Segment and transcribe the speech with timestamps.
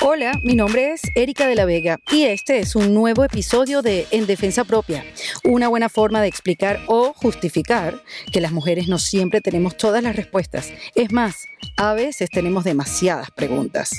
[0.00, 4.06] Hola, mi nombre es Erika de la Vega y este es un nuevo episodio de
[4.12, 5.04] En Defensa Propia,
[5.42, 8.00] una buena forma de explicar o justificar
[8.32, 10.72] que las mujeres no siempre tenemos todas las respuestas.
[10.94, 13.90] Es más, a veces tenemos demasiadas preguntas.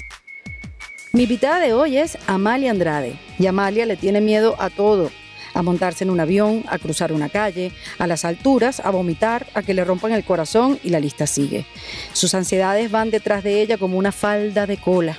[1.11, 5.11] Mi invitada de hoy es Amalia Andrade y Amalia le tiene miedo a todo.
[5.53, 9.63] A montarse en un avión, a cruzar una calle, a las alturas, a vomitar, a
[9.63, 11.65] que le rompan el corazón y la lista sigue.
[12.13, 15.17] Sus ansiedades van detrás de ella como una falda de cola.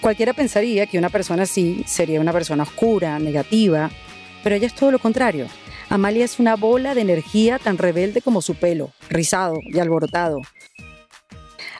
[0.00, 3.90] Cualquiera pensaría que una persona así sería una persona oscura, negativa,
[4.42, 5.46] pero ella es todo lo contrario.
[5.88, 10.40] Amalia es una bola de energía tan rebelde como su pelo, rizado y alborotado.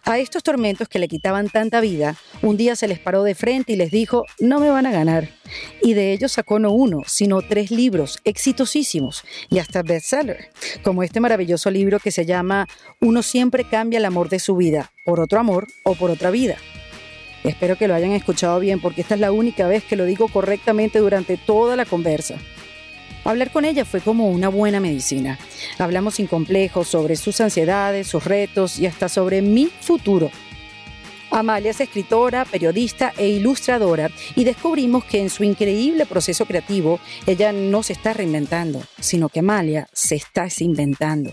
[0.04, 3.74] A estos tormentos que le quitaban tanta vida, un día se les paró de frente
[3.74, 5.28] y les dijo, no me van a ganar.
[5.82, 10.51] Y de ellos sacó no uno, sino tres libros exitosísimos y hasta bestseller,
[10.82, 12.66] como este maravilloso libro que se llama
[13.01, 16.56] Uno siempre cambia el amor de su vida, por otro amor o por otra vida.
[17.45, 20.29] Espero que lo hayan escuchado bien porque esta es la única vez que lo digo
[20.29, 22.37] correctamente durante toda la conversa.
[23.24, 25.38] Hablar con ella fue como una buena medicina.
[25.79, 30.30] Hablamos sin complejos sobre sus ansiedades, sus retos y hasta sobre mi futuro.
[31.30, 37.52] Amalia es escritora, periodista e ilustradora y descubrimos que en su increíble proceso creativo ella
[37.52, 41.33] no se está reinventando, sino que Amalia se está inventando.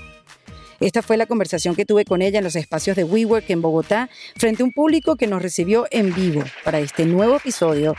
[0.80, 4.10] Esta fue la conversación que tuve con ella en los espacios de WeWork en Bogotá,
[4.36, 7.96] frente a un público que nos recibió en vivo para este nuevo episodio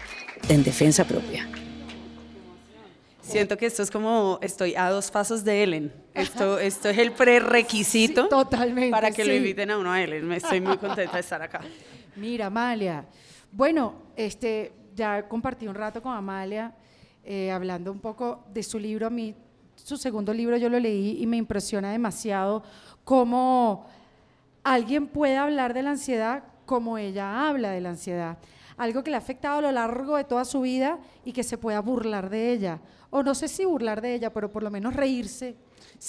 [0.47, 1.49] de En Defensa Propia.
[3.21, 5.93] Siento que esto es como, estoy a dos pasos de Ellen.
[6.15, 9.37] Esto, esto es el prerequisito totalmente, para que lo sí.
[9.37, 10.27] inviten a uno a Ellen.
[10.27, 11.61] Me estoy muy contenta de estar acá.
[12.17, 13.05] Mira, Amalia.
[13.53, 16.75] Bueno, este, ya compartí un rato con Amalia
[17.23, 19.07] eh, hablando un poco de su libro.
[19.07, 19.35] A mí,
[19.89, 22.63] su segundo libro yo lo leí y me impresiona demasiado
[23.05, 23.87] cómo
[24.63, 28.37] alguien puede hablar de la ansiedad como ella habla de la ansiedad.
[28.77, 31.57] Algo que le ha afectado a lo largo de toda su vida y que se
[31.57, 32.81] pueda burlar de ella.
[33.09, 35.57] O no sé si burlar de ella, pero por lo menos reírse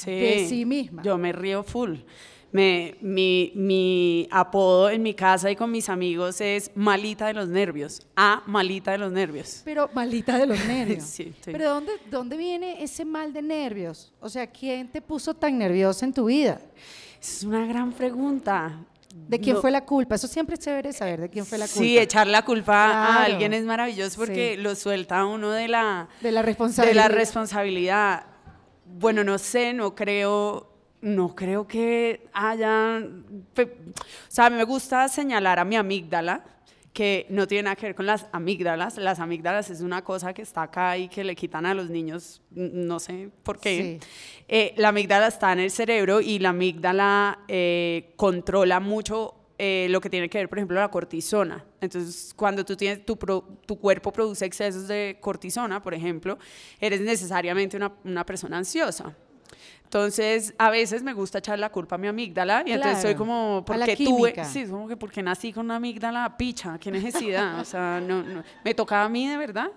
[0.05, 1.01] de sí misma.
[1.01, 1.99] Yo me río full.
[2.51, 7.47] Me, mi, mi apodo en mi casa y con mis amigos es malita de los
[7.47, 8.07] nervios.
[8.15, 9.61] A malita de los nervios.
[9.63, 11.03] Pero malita de los nervios.
[11.03, 11.51] Sí, sí.
[11.51, 14.11] Pero ¿dónde, ¿dónde viene ese mal de nervios?
[14.19, 16.59] O sea, ¿quién te puso tan nerviosa en tu vida?
[17.21, 18.79] Es una gran pregunta.
[19.27, 20.15] ¿De quién No- fue la culpa?
[20.15, 21.79] Eso siempre es chévere saber de quién fue la culpa.
[21.79, 24.61] Sí, echar la culpa a alguien es maravilloso porque Sí.
[24.61, 26.95] lo suelta uno de la, De la de responsabilidad.
[26.95, 28.25] la responsabilidad.
[28.85, 30.68] Bueno, no sé, no creo,
[31.01, 33.65] no creo que haya, o
[34.27, 36.43] sea, a mí me gusta señalar a mi amígdala
[36.91, 38.97] que no tiene nada que ver con las amígdalas.
[38.97, 42.41] Las amígdalas es una cosa que está acá y que le quitan a los niños,
[42.51, 43.99] no sé por qué.
[44.01, 44.07] Sí.
[44.47, 50.01] Eh, la amígdala está en el cerebro y la amígdala eh, controla mucho eh, lo
[50.01, 51.63] que tiene que ver, por ejemplo, la cortisona.
[51.79, 56.37] Entonces, cuando tú tienes, tu, pro- tu cuerpo produce excesos de cortisona, por ejemplo,
[56.81, 59.15] eres necesariamente una, una persona ansiosa.
[59.89, 63.17] Entonces, a veces me gusta echar la culpa a mi amígdala y entonces soy Claro,
[63.17, 64.35] como, a ¿por la qué tuve?
[64.45, 68.43] Sí, como que porque nací con una amígdala picha, qué necesidad, o sea, no, no,
[68.63, 69.71] me tocaba a mí de verdad.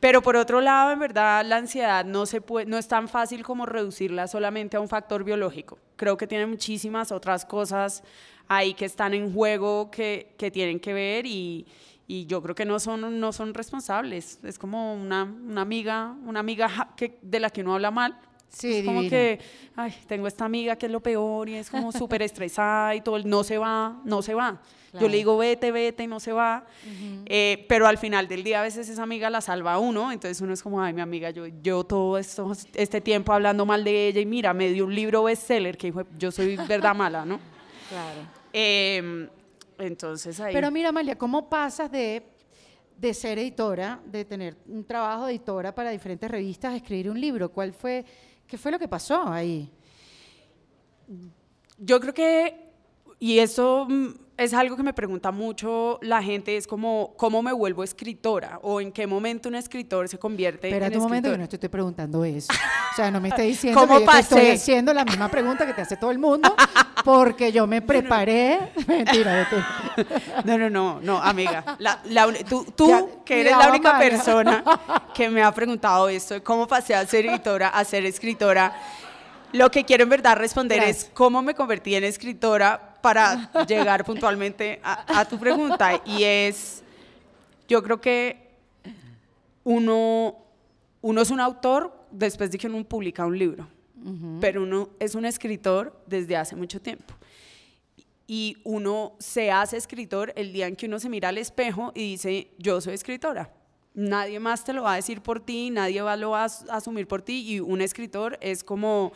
[0.00, 3.44] Pero por otro lado, en verdad, la ansiedad no, se puede, no es tan fácil
[3.44, 5.78] como reducirla solamente a un factor biológico.
[5.94, 8.02] Creo que tiene muchísimas otras cosas
[8.48, 11.64] ahí que están en juego que, que tienen que ver y,
[12.08, 14.40] y yo creo que no son, no son responsables.
[14.42, 18.18] Es como una, una amiga, una amiga que, de la que uno habla mal.
[18.48, 19.40] Sí, es como que,
[19.74, 23.16] ay, tengo esta amiga que es lo peor y es como súper estresada y todo,
[23.16, 24.60] el no se va, no se va.
[25.00, 26.64] Yo le digo, vete, vete y no se va.
[27.26, 30.40] Eh, pero al final del día a veces esa amiga la salva a uno, entonces
[30.40, 34.08] uno es como, ay, mi amiga, yo, yo todo esto, este tiempo hablando mal de
[34.08, 37.40] ella y mira, me dio un libro bestseller que dijo, yo soy verdad mala, ¿no?
[37.88, 38.20] Claro.
[38.52, 39.28] Eh,
[39.78, 40.54] entonces ahí...
[40.54, 42.22] Pero mira, Amalia, ¿cómo pasas de,
[42.96, 47.20] de ser editora, de tener un trabajo de editora para diferentes revistas, a escribir un
[47.20, 47.50] libro?
[47.50, 48.04] ¿Cuál fue,
[48.46, 49.70] qué fue lo que pasó ahí?
[51.78, 52.63] Yo creo que,
[53.24, 57.54] y eso mm, es algo que me pregunta mucho la gente, es como, ¿cómo me
[57.54, 58.58] vuelvo escritora?
[58.62, 61.38] ¿O en qué momento un escritor se convierte Espera en un momento, yo escritor?
[61.40, 62.52] no te estoy preguntando eso.
[62.52, 65.64] O sea, no me estés diciendo ¿Cómo que yo te estoy haciendo la misma pregunta
[65.64, 66.54] que te hace todo el mundo,
[67.02, 68.58] porque yo me preparé.
[68.86, 69.46] Mentira,
[69.96, 70.42] mentira.
[70.44, 71.76] No, no, no, no, amiga.
[71.78, 74.62] La- la tú, tú, Ya, que eres la única persona
[75.14, 78.70] que me ha preguntado esto, de cómo pasé a ser editora, a ser escritora.
[79.52, 81.04] Lo que quiero en verdad responder Gracias.
[81.04, 86.00] es cómo me convertí en escritora para llegar puntualmente a, a tu pregunta.
[86.06, 86.82] Y es,
[87.68, 88.48] yo creo que
[89.62, 90.34] uno,
[91.02, 93.68] uno es un autor después de que uno publica un libro,
[94.40, 97.12] pero uno es un escritor desde hace mucho tiempo.
[98.26, 102.12] y uno se hace escritor el día en que uno se mira al espejo y
[102.12, 103.50] dice, yo soy escritora.
[103.92, 107.06] Nadie más te lo va a decir por ti, nadie va, lo va a asumir
[107.06, 109.12] por ti y un escritor es como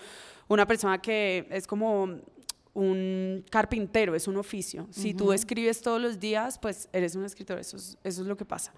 [0.47, 2.21] una persona que es como
[2.79, 4.87] un carpintero, es un oficio.
[4.91, 8.37] Si tú escribes todos los días, pues eres un escritor, eso es, eso es lo
[8.37, 8.73] que pasa.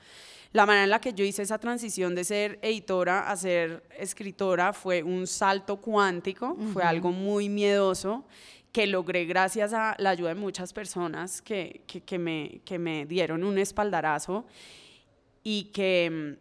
[0.53, 4.73] La manera en la que yo hice esa transición de ser editora a ser escritora
[4.73, 8.25] fue un salto cuántico, fue algo muy miedoso
[8.73, 13.45] que logré gracias a la ayuda de muchas personas que, que, me, que me dieron
[13.45, 14.47] un espaldarazo
[15.43, 16.37] y que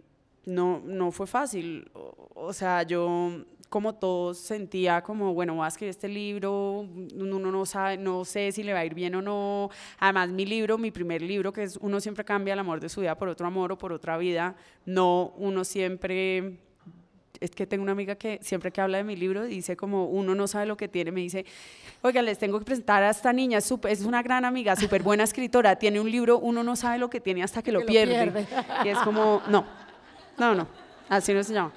[0.45, 1.89] mm, no, no fue fácil.
[1.93, 7.65] O, sea, yo como todos sentía como, bueno, voy a escribir este libro, uno no
[7.65, 9.69] sabe, no sé si le va a ir bien o no.
[9.99, 13.01] Además, mi libro, mi primer libro, que es Uno siempre cambia el amor de su
[13.01, 14.55] vida por otro amor o por otra vida,
[14.85, 16.57] no, uno siempre
[17.39, 20.35] es que tengo una amiga que siempre que habla de mi libro dice como uno
[20.35, 21.45] no sabe lo que tiene, me dice,
[22.01, 25.77] oiga, les tengo que presentar a esta niña, es, una gran amiga, súper buena escritora,
[25.77, 28.45] tiene un libro, uno no sabe lo que tiene hasta que, lo, pierde.
[28.83, 29.65] Y es como, no,
[30.37, 30.67] no, no,
[31.07, 31.71] así no se llama.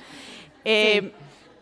[0.64, 1.12] Eh,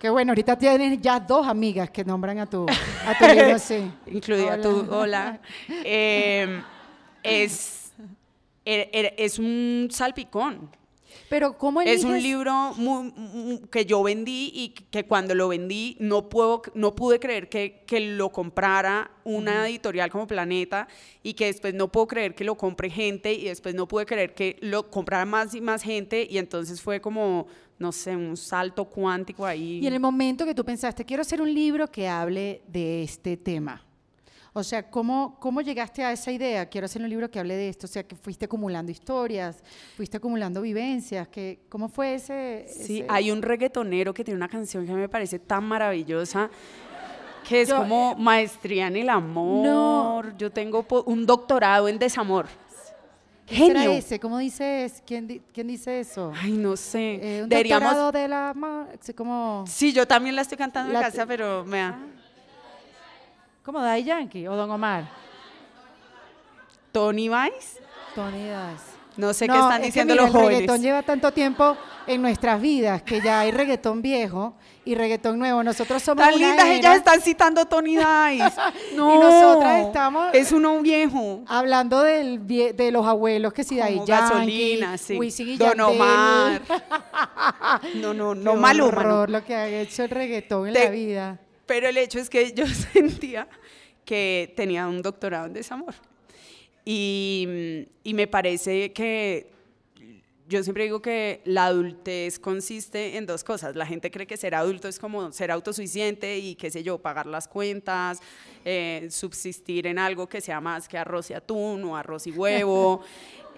[0.01, 2.65] Qué bueno, ahorita tienes ya dos amigas que nombran a tu,
[3.07, 3.93] a tu libro así.
[4.07, 5.39] Incluida tú, hola.
[5.69, 6.63] Eh,
[7.23, 7.93] es,
[8.65, 10.71] er, er, es un salpicón
[11.31, 12.75] pero ¿cómo Es un libro
[13.71, 18.01] que yo vendí y que cuando lo vendí no, puedo, no pude creer que, que
[18.01, 20.89] lo comprara una editorial como Planeta
[21.23, 24.35] y que después no puedo creer que lo compre gente y después no pude creer
[24.35, 27.47] que lo comprara más y más gente y entonces fue como,
[27.81, 29.81] no sé, un salto cuántico ahí.
[29.83, 33.37] Y en el momento que tú pensaste, quiero hacer un libro que hable de este
[33.37, 33.83] tema,
[34.53, 36.67] o sea, ¿cómo, ¿cómo llegaste a esa idea?
[36.67, 37.87] Quiero hacer un libro que hable de esto.
[37.87, 39.63] O sea, que fuiste acumulando historias,
[39.97, 41.29] fuiste acumulando vivencias.
[41.29, 45.39] Que, ¿Cómo fue ese, Sí, hay un reggaetonero que tiene una canción que me parece
[45.39, 46.51] tan maravillosa
[47.49, 49.67] que es como eh, maestría en el amor.
[49.67, 50.37] No.
[50.37, 52.47] Yo tengo un doctorado en desamor.
[53.51, 53.93] Genio.
[53.93, 54.21] ese?
[54.21, 55.03] ¿Cómo dices?
[55.07, 56.33] ¿Quién, ¿Quién dice eso?
[56.41, 57.39] Ay, no sé.
[57.39, 58.55] Eh, un doctorado de la...
[59.17, 59.65] Como...
[59.67, 61.99] Sí, yo también la estoy cantando en casa, pero me ah.
[63.65, 65.05] ¿Cómo Daddy Yankee o Don Omar?
[66.93, 67.81] Tony Vice.
[68.15, 68.90] Tony Vice.
[69.17, 70.51] No sé qué están diciendo los jóvenes.
[70.51, 71.77] El reggaetón lleva tanto tiempo
[72.07, 74.55] en nuestras vidas que ya hay reggaetón viejo
[74.85, 75.63] y reggaetón nuevo.
[75.63, 78.61] Nosotros somos Tan lindas ellas están citando Tony Dice.
[78.95, 79.15] no.
[79.15, 81.43] Y nosotras estamos es uno viejo.
[81.47, 85.57] Hablando del de los abuelos que si da Yankee, gasolina, sí.
[85.57, 86.63] Don Omar.
[87.97, 91.41] no, no, no malo, horror lo que ha hecho el reggaetón en la vida.
[91.67, 93.47] Pero el hecho es que yo sentía
[94.05, 95.95] que tenía un doctorado en desamor.
[96.93, 99.49] Y, y me parece que
[100.49, 103.77] yo siempre digo que la adultez consiste en dos cosas.
[103.77, 107.27] La gente cree que ser adulto es como ser autosuficiente y, qué sé yo, pagar
[107.27, 108.19] las cuentas,
[108.65, 113.03] eh, subsistir en algo que sea más que arroz y atún o arroz y huevo.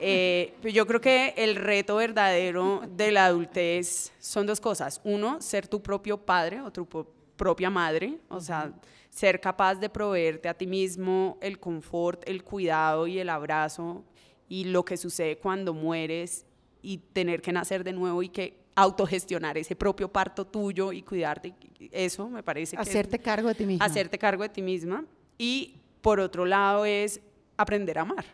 [0.05, 5.01] Eh, yo creo que el reto verdadero de la adultez son dos cosas.
[5.05, 6.89] Uno, ser tu propio padre o tu
[7.37, 8.73] propia madre, o sea,
[9.13, 14.05] ser capaz de proveerte a ti mismo el confort, el cuidado y el abrazo
[14.49, 16.47] y lo que sucede cuando mueres
[16.81, 21.55] y tener que nacer de nuevo y que autogestionar ese propio parto tuyo y cuidarte,
[21.91, 22.83] eso me parece que...
[22.83, 23.85] Hacerte cargo de ti misma.
[23.85, 25.05] Hacerte cargo de ti misma.
[25.37, 27.21] Y por otro lado es
[27.59, 28.25] aprender a amar.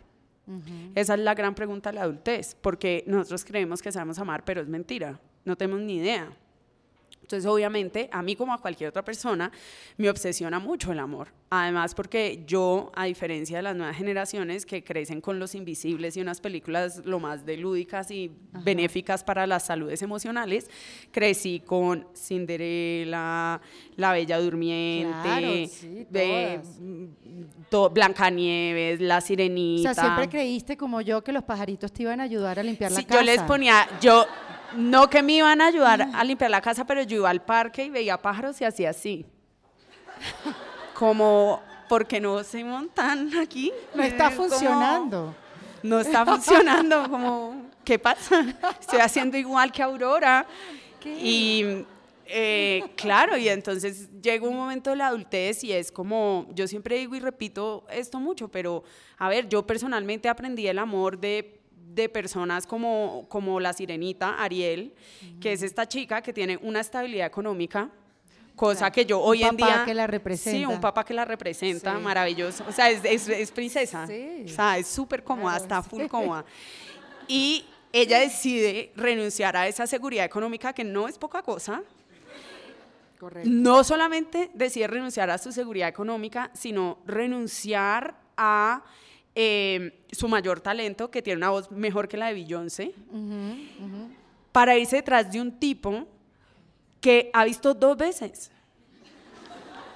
[0.94, 4.62] Esa es la gran pregunta de la adultez, porque nosotros creemos que sabemos amar, pero
[4.62, 6.32] es mentira, no tenemos ni idea.
[7.28, 9.52] Entonces, obviamente, a mí como a cualquier otra persona,
[9.98, 11.28] me obsesiona mucho el amor.
[11.50, 16.22] Además, porque yo, a diferencia de las nuevas generaciones que crecen con Los Invisibles y
[16.22, 18.30] unas películas lo más de lúdicas y
[18.64, 20.70] benéficas para las saludes emocionales,
[21.10, 23.60] crecí con Cinderela,
[23.96, 25.68] La Bella Durmiente,
[26.10, 29.90] claro, Blancanieves, La Sirenita.
[29.90, 32.90] O sea, siempre creíste como yo que los pajaritos te iban a ayudar a limpiar
[32.90, 33.20] la casa.
[33.20, 34.24] Yo les ponía, yo
[34.74, 37.84] no que me iban a ayudar a limpiar la casa, pero yo iba al parque
[37.84, 39.26] y veía pájaros y hacía así.
[40.94, 43.72] Como, ¿por qué no se montan aquí?
[43.94, 45.34] No está funcionando.
[45.82, 48.44] no está funcionando, como, ¿qué pasa?
[48.80, 50.46] Estoy haciendo igual que Aurora.
[51.04, 51.84] Y
[52.30, 56.98] eh, claro, y entonces llega un momento de la adultez y es como, yo siempre
[56.98, 58.84] digo y repito esto mucho, pero
[59.16, 61.57] a ver, yo personalmente aprendí el amor de
[61.94, 64.94] de personas como, como la sirenita Ariel,
[65.40, 67.90] que es esta chica que tiene una estabilidad económica,
[68.54, 69.66] cosa que yo hoy en día...
[69.66, 70.58] Un papá que la representa.
[70.58, 72.64] Sí, un papá que la representa, maravilloso.
[72.68, 74.04] O sea, es, es, princesa.
[74.04, 76.44] O sea, es súper cómoda, está full cómoda.
[77.26, 81.82] Y ella decide renunciar a esa seguridad económica que no es poca cosa.
[83.18, 83.48] Correcto.
[83.50, 88.84] No solamente decide renunciar a su seguridad económica, sino renunciar a
[89.40, 92.92] eh, su mayor talento, que tiene una voz mejor que la de Beyoncé,
[94.50, 96.08] para irse detrás de un tipo
[97.00, 98.50] que ha visto dos veces.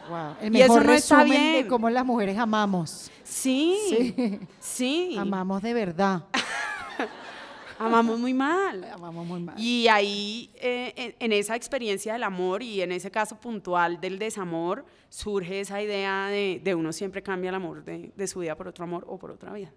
[0.08, 0.36] Wow.
[0.40, 1.68] El Y eso mejor no está resumen de bien.
[1.68, 3.10] cómo las mujeres amamos.
[3.24, 4.14] Sí,
[4.60, 6.22] sí, Amamos de verdad.
[7.86, 8.84] Amamos muy mal.
[8.92, 9.58] Amamos muy mal.
[9.58, 14.18] Y ahí, eh, en, en esa experiencia del amor y en ese caso puntual del
[14.18, 18.56] desamor, surge esa idea de, de uno siempre cambia el amor de, de su vida
[18.56, 19.72] por otro amor o por otra vida.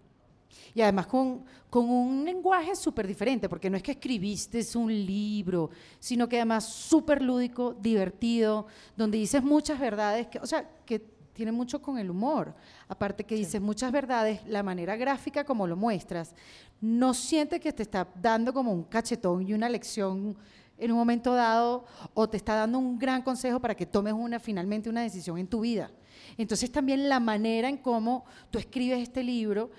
[0.74, 5.70] Y además con, con un lenguaje súper diferente, porque no es que escribiste un libro,
[6.00, 11.52] sino que además súper lúdico, divertido, donde dices muchas verdades, que, o sea, que tiene
[11.52, 12.56] mucho con el humor.
[12.88, 16.34] Aparte que dices muchas verdades, la manera gráfica como lo muestras,
[16.82, 20.36] no siente que te está dando como un cachetón y una lección
[20.78, 24.40] en un momento dado, o te está dando un gran consejo para que tomes una,
[24.40, 25.90] finalmente una decisión en tu vida.
[26.38, 29.72] Entonces también la manera en cómo tú escribes este libro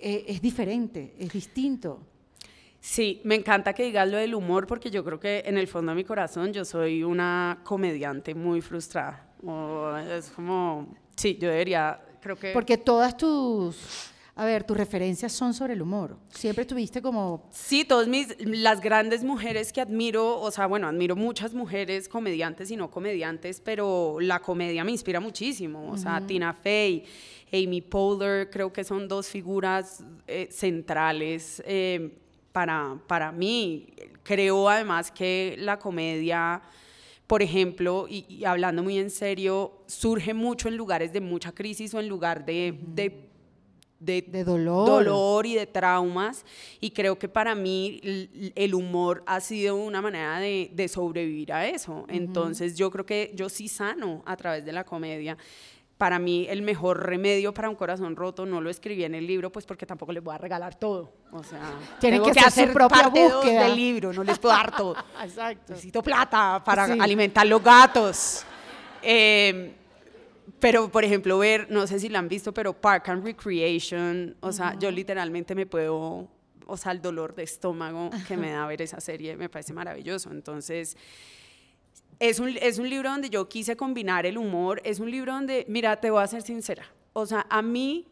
[0.00, 2.00] eh, es diferente, es distinto.
[2.80, 5.90] Sí, me encanta que digas lo del humor porque yo creo que en el fondo
[5.90, 9.33] de mi corazón yo soy una comediante muy frustrada.
[9.46, 12.52] O es como, sí, yo debería, creo que...
[12.52, 13.76] Porque todas tus,
[14.36, 16.16] a ver, tus referencias son sobre el humor.
[16.28, 21.14] Siempre estuviste como, Sí, todas mis, las grandes mujeres que admiro, o sea, bueno, admiro
[21.14, 25.88] muchas mujeres comediantes y no comediantes, pero la comedia me inspira muchísimo.
[25.90, 27.04] O sea, Tina Fey,
[27.52, 32.18] Amy Poehler, creo que son dos figuras eh, centrales eh,
[32.50, 33.86] para, para mí.
[34.24, 36.60] Creo además que la comedia,
[37.26, 41.94] por ejemplo, y, y hablando muy en serio, surge mucho en lugares de mucha crisis
[41.94, 43.30] o en lugar de- de
[44.00, 44.86] de, De dolor.
[44.86, 46.44] dolor y de traumas.
[46.78, 48.00] Y creo que para mí
[48.54, 52.04] el humor ha sido una manera de, de sobrevivir a eso.
[52.08, 55.38] Entonces yo creo que yo sí sano a través de la comedia.
[55.98, 59.52] Para mí el mejor remedio para un corazón roto no lo escribí en el libro,
[59.52, 61.12] pues porque tampoco les voy a regalar todo.
[61.30, 61.60] O sea,
[62.00, 63.62] Tienen que hacer su propia parte búsqueda.
[63.64, 64.96] del libro, no les puedo dar todo.
[65.22, 65.72] Exacto.
[65.72, 66.98] Necesito plata para Sí.
[67.00, 68.44] alimentar los gatos.
[69.02, 69.72] Eh,
[70.58, 74.50] pero, por ejemplo, ver, no sé si la han visto, pero Park and Recreation, o
[74.52, 76.28] sea, yo literalmente me puedo,
[76.66, 80.30] o sea, el dolor de estómago que me da ver esa serie me parece maravilloso.
[80.30, 80.96] Entonces,
[82.20, 85.64] es un, es un libro donde yo quise combinar el humor, es un libro donde,
[85.68, 88.06] mira, te voy a ser sincera, o sea, a mí...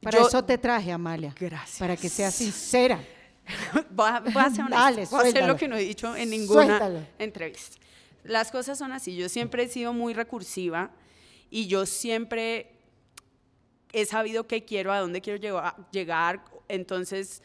[0.00, 1.34] Para yo- eso te traje, Amalia.
[1.38, 1.78] Gracias.
[1.78, 3.00] Para que seas sincera.
[3.90, 6.14] voy a, voy a ser honesta, Dale, voy a hacer lo que no he dicho
[6.16, 7.00] en ninguna Suéltalo.
[7.18, 7.76] entrevista.
[8.24, 10.90] Las cosas son así, yo siempre he sido muy recursiva
[11.48, 12.72] y yo siempre
[13.92, 15.38] he sabido qué quiero, a dónde quiero
[15.92, 17.40] llegar, entonces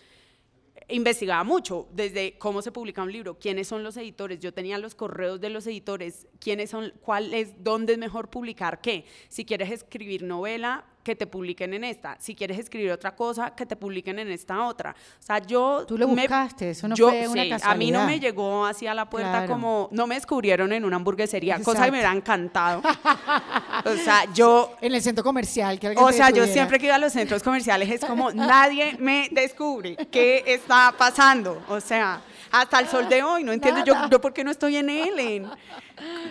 [0.91, 4.95] investigaba mucho, desde cómo se publica un libro, quiénes son los editores, yo tenía los
[4.95, 9.71] correos de los editores, quiénes son, cuál es, dónde es mejor publicar qué, si quieres
[9.71, 14.19] escribir novela, que te publiquen en esta, si quieres escribir otra cosa, que te publiquen
[14.19, 14.91] en esta otra.
[15.19, 15.83] O sea, yo...
[15.87, 17.99] Tú lo me- buscaste, eso no yo- fue una sí, A mí casualidad.
[18.01, 19.47] no me llegó hacia la puerta Claro.
[19.53, 22.11] como, no me descubrieron en una hamburguesería, cosa que me Exacto.
[22.11, 22.81] hubiera encantado.
[23.85, 25.79] o sea, yo En el centro comercial.
[25.79, 29.27] Que o sea, yo siempre que iba a los centros comerciales es como nadie me
[29.31, 31.61] descubre qué está pasando.
[31.69, 34.75] O sea, hasta el sol de hoy no entiendo yo, yo por qué no estoy
[34.77, 35.47] en Ellen.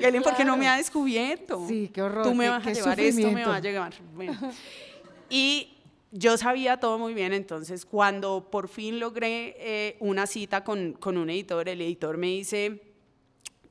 [0.01, 1.67] Ellen, ¿por qué no me ha descubierto?
[1.69, 3.95] Sí, qué horror, Tú me qué- vas a llevar esto, me vas a llevar.
[4.15, 4.39] Bueno.
[5.29, 5.77] Y
[6.13, 11.17] yo sabía todo muy bien, entonces cuando por fin logré eh, una cita con, con
[11.17, 12.83] un editor, el editor me dice,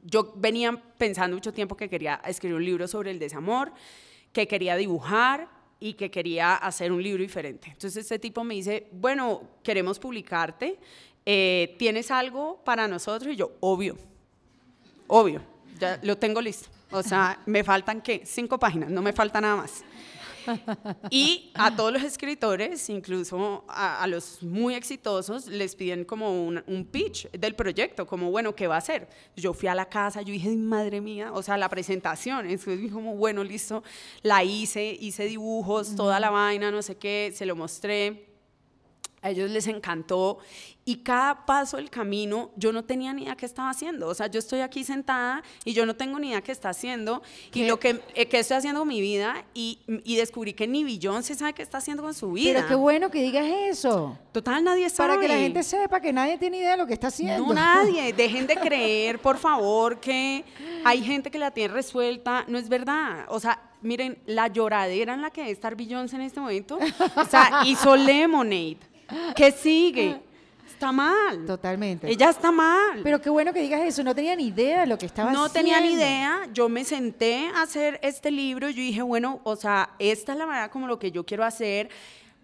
[0.03, 3.73] yo venía pensando mucho tiempo que quería escribir un libro sobre el desamor,
[4.31, 5.49] que quería dibujar
[5.81, 7.67] y que quería hacer un libro diferente.
[7.71, 10.77] Entonces este tipo me dice, bueno, queremos publicarte,
[11.31, 13.31] eh, ¿tienes algo para nosotros?
[13.31, 13.95] Y yo, obvio,
[15.05, 15.43] obvio,
[15.79, 16.69] ya lo tengo listo.
[16.89, 18.23] O sea, me faltan, ¿qué?
[18.25, 19.83] Cinco páginas, no me falta nada más.
[21.11, 26.63] Y a todos los escritores, incluso a, a los muy exitosos, les piden como un,
[26.65, 29.07] un pitch del proyecto, como, bueno, ¿qué va a hacer?
[29.35, 32.79] Yo fui a la casa, yo dije, "Ay, madre mía, o sea, la presentación, entonces
[32.79, 33.83] dije como, bueno, listo,
[34.23, 38.28] la hice, hice dibujos, toda la vaina, no sé qué, se lo mostré.
[39.21, 40.39] A ellos les encantó
[40.89, 44.07] y cada paso del camino yo no tenía ni idea qué estaba haciendo.
[44.07, 47.21] O sea, yo estoy aquí sentada y yo no tengo ni idea qué está haciendo
[47.49, 47.67] y ¿Qué?
[47.67, 51.35] lo que, eh, qué estoy haciendo con mi vida y, y descubrí que ni Beyoncé
[51.35, 52.53] sabe qué está haciendo con su vida.
[52.55, 54.17] Pero qué bueno que digas eso.
[54.31, 55.09] Total, nadie sabe.
[55.09, 57.45] Para que la gente sepa que nadie tiene idea de lo que está haciendo.
[57.45, 58.11] No, nadie.
[58.17, 60.43] Dejen de creer, por favor, que
[60.83, 62.45] hay gente que la tiene resuelta.
[62.47, 63.25] No es verdad.
[63.29, 66.79] O sea, miren, la lloradera en la que debe estar Beyoncé en este momento.
[67.15, 68.88] O sea, hizo Lemonade.
[69.35, 70.21] ¿Qué sigue?
[70.67, 71.45] Está mal.
[71.45, 72.09] Totalmente.
[72.09, 73.01] Ella está mal.
[73.03, 75.45] Pero qué bueno que digas eso, no tenía ni idea de lo que estaba no
[75.45, 75.71] haciendo.
[75.71, 79.89] tenía ni idea, yo me senté a hacer este libro, yo dije, bueno, o sea,
[79.99, 81.89] esta es la manera como lo que yo quiero hacer.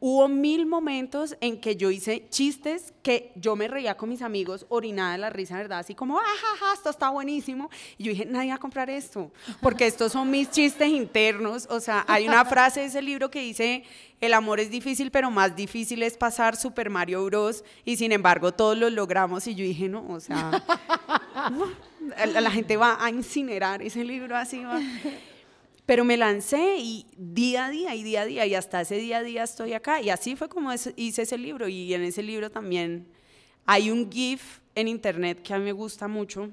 [0.08, 4.68] Hubo mil momentos en que yo hice chistes que yo me reía con mis amigos,
[4.70, 5.80] orinada de la risa, ¿verdad?
[5.80, 7.72] Así como, ajaja, esto está buenísimo.
[7.98, 9.32] Y yo dije, nadie va a comprar esto,
[9.64, 11.68] porque estos son mis chistes internos.
[11.72, 13.84] O sea, hay una frase de ese libro que dice,
[14.22, 17.64] el amor es difícil, pero más difícil es pasar Super Mario Bros.
[17.84, 19.48] Y sin embargo, todos lo logramos.
[19.48, 20.64] Y yo dije, no, o sea,
[22.32, 24.64] la gente va a incinerar ese libro así.
[24.64, 24.80] Va.
[25.86, 29.20] Pero me lancé y día a día y día a día y hasta ese día
[29.20, 30.02] a día estoy acá.
[30.02, 31.68] Y así fue como es- hice ese libro.
[31.68, 33.08] Y en ese libro también
[33.66, 36.50] hay un GIF en internet que a mí me gusta mucho.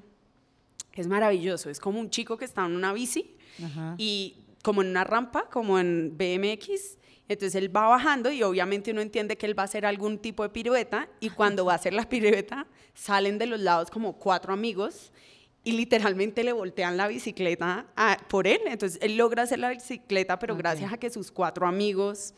[0.91, 1.71] que Es maravilloso.
[1.71, 3.31] Es como un chico que está en una bici
[3.65, 3.95] Ajá.
[3.97, 6.99] y como en una rampa, como en BMX.
[7.27, 10.43] Entonces él va bajando y obviamente uno entiende que él va a hacer algún tipo
[10.43, 14.53] de pirueta y cuando va a hacer la pirueta salen de los lados como cuatro
[14.53, 15.11] amigos
[15.63, 18.59] y literalmente le voltean la bicicleta a- por él.
[18.67, 20.59] Entonces él logra hacer la bicicleta, pero Ok.
[20.59, 22.33] gracias a que sus cuatro amigos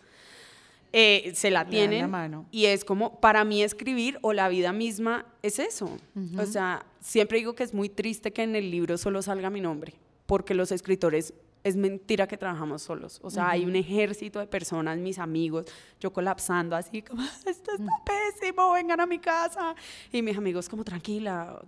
[0.98, 2.10] eh, se la dan la tienen.
[2.10, 2.46] mano.
[2.52, 5.90] Y es como, para mí escribir o la vida misma es eso.
[6.38, 9.60] O sea, siempre digo que es muy triste que en el libro solo salga mi
[9.60, 9.94] nombre,
[10.26, 11.34] porque los escritores
[11.66, 13.20] es mentira que trabajamos solos.
[13.24, 15.66] O sea, hay un ejército de personas, mis amigos,
[16.00, 19.76] yo colapsando así como, esto está pésimo, vengan a mi casa.
[20.14, 21.60] Y mis amigos como, tranquila,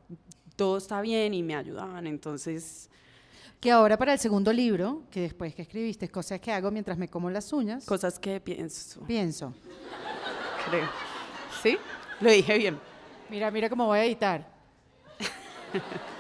[0.58, 2.06] todo está bien y me ayudaban.
[2.08, 2.90] Entonces,
[3.62, 7.08] Que ahora para el segundo libro, que después que escribiste, cosas que hago mientras me
[7.08, 9.54] como las uñas, cosas que pienso, pienso.
[10.70, 10.88] creo.
[11.64, 11.78] ¿Sí?
[12.20, 12.78] Lo dije bien.
[13.30, 14.46] Mira, mira cómo voy a editar.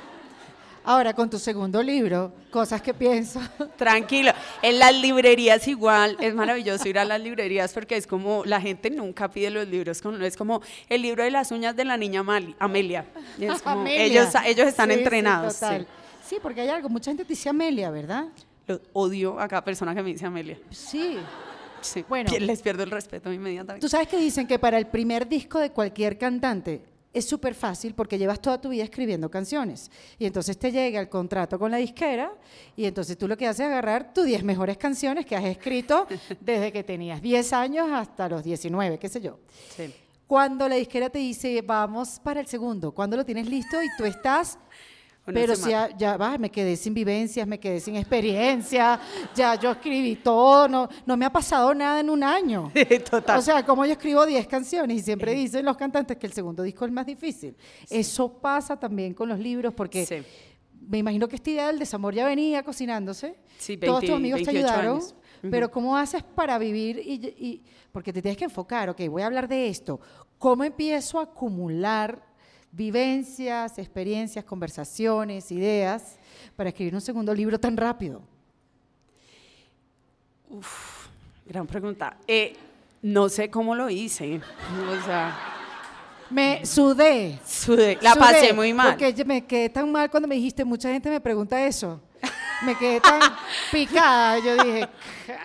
[0.89, 3.41] Ahora, con tu segundo libro, cosas que pienso.
[3.77, 4.32] Tranquilo.
[4.62, 8.89] En las librerías igual, es maravilloso ir a las librerías porque es como, la gente
[8.89, 12.56] nunca pide los libros, es como el libro de las uñas de la niña Mali-
[12.58, 13.06] Amelia.
[13.38, 14.03] Es como, Amelia.
[14.06, 15.53] ellos, ellos están Sí, entrenados.
[15.53, 15.60] sí.
[15.60, 15.88] total.
[16.25, 18.25] Sí, porque hay algo, mucha gente te dice Amelia, ¿verdad?
[18.65, 20.58] Lo odio a cada persona que me dice Amelia.
[20.72, 21.17] Sí.
[21.82, 22.03] Sí.
[22.08, 22.32] Bueno.
[22.39, 23.86] Les pierdo el respeto inmediatamente.
[23.86, 26.82] Tú sabes que dicen que para el primer disco de cualquier cantante
[27.17, 29.91] es súper fácil porque llevas toda tu vida escribiendo canciones.
[30.17, 32.32] Y entonces te llega el contrato con la disquera
[32.75, 36.08] y entonces tú lo que haces es agarrar tus 10 mejores canciones que has escrito
[36.39, 39.39] desde que tenías 10 años hasta los 19, qué sé yo.
[39.75, 39.93] Sí.
[40.27, 44.03] Cuando la disquera te dice, vamos para el segundo, cuando lo tienes listo y tú
[44.03, 44.60] estás
[45.33, 48.99] pero si ya, ya va, me quedé sin vivencias, me quedé sin experiencia,
[49.35, 52.71] ya yo escribí todo, no, no me ha pasado nada en un año.
[53.11, 53.37] Total.
[53.37, 56.63] O sea, como yo escribo 10 canciones y siempre dicen los cantantes que el segundo
[56.63, 57.55] disco es el más difícil.
[57.89, 60.15] Eso pasa también con los libros porque Sí.
[60.87, 63.35] me imagino que esta idea del desamor ya venía cocinándose.
[63.57, 64.95] Sí, Todos 20, tus amigos te 28 ayudaron.
[64.97, 65.15] años.
[65.51, 66.97] Pero ¿cómo haces para vivir?
[67.05, 69.99] Y, y- porque te tienes que enfocar, ok, voy a hablar de esto.
[70.39, 72.23] ¿Cómo empiezo a acumular
[72.77, 76.17] vivencias, experiencias, conversaciones, ideas
[76.55, 78.21] para escribir un segundo libro tan rápido?
[81.45, 82.17] Gran pregunta.
[82.27, 82.55] Eh,
[83.01, 84.39] no sé cómo lo hice.
[84.89, 85.35] O sea,
[86.29, 87.39] Me sudé.
[87.45, 87.97] sudé.
[88.01, 88.95] la Sudé, pasé muy mal.
[88.95, 91.99] Porque me quedé tan mal cuando me dijiste, mucha gente me pregunta eso.
[92.63, 93.19] Me quedé tan
[93.71, 94.87] picada, yo dije,
[95.27, 95.39] "Ja,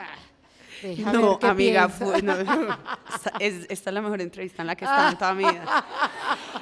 [0.83, 2.05] déjame ver No, amiga, piensa".
[2.07, 2.33] fue- no,
[3.15, 5.45] esta, es- esta es la mejor entrevista en la que he estado en toda mi
[5.45, 5.85] vida.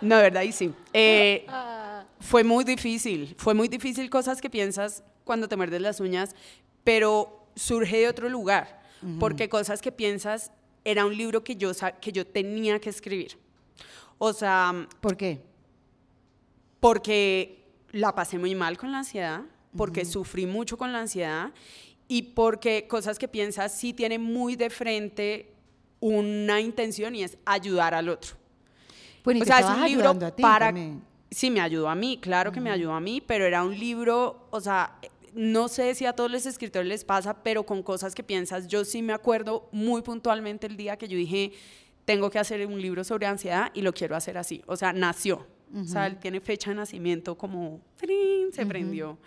[0.00, 0.72] No, de verdad, y sí.
[0.92, 1.46] Eh,
[2.20, 6.34] fue muy difícil, fue muy difícil cosas que piensas cuando te muerdes las uñas,
[6.84, 8.80] pero surge de otro lugar,
[9.18, 10.52] porque cosas que piensas
[10.84, 13.38] era un libro que yo, que yo tenía que escribir.
[14.18, 15.40] O sea, ¿Por qué?
[16.80, 19.42] porque la pasé muy mal con la ansiedad,
[19.76, 21.52] porque sufrí mucho con la ansiedad
[22.08, 25.52] y porque cosas que piensas sí tienen muy de frente
[26.00, 28.39] una intención y es ayudar al otro.
[29.24, 30.66] Bueno, y o sea, es un libro ayudando a ti para...
[30.66, 31.02] también.
[31.30, 34.48] Sí, me ayudó a mí, claro que me ayudó a mí, pero era un libro,
[34.50, 34.98] o sea,
[35.32, 38.84] no sé si a todos los escritores les pasa, pero con cosas que piensas, yo
[38.84, 41.52] sí me acuerdo muy puntualmente el día que yo dije,
[42.04, 44.62] tengo que hacer un libro sobre ansiedad y lo quiero hacer así.
[44.66, 45.46] O sea, nació.
[45.72, 48.52] O sea, él tiene fecha de nacimiento como, ¡trin!
[48.52, 49.18] se prendió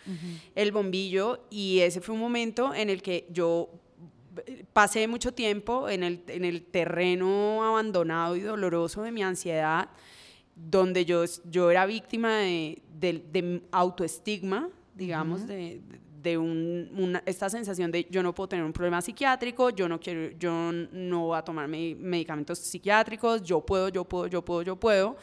[0.55, 3.69] el bombillo y ese fue un momento en el que yo
[4.73, 9.89] pasé mucho tiempo en el, en el terreno abandonado y doloroso de mi ansiedad,
[10.55, 15.81] donde yo, yo era víctima de, de- de autoestigma, digamos, de,
[16.21, 19.99] de un- una, esta sensación de yo no puedo tener un problema psiquiátrico, yo no
[19.99, 24.61] quiero, yo no voy a tomar me- medicamentos psiquiátricos, yo puedo, yo puedo, yo puedo,
[24.61, 25.17] yo puedo.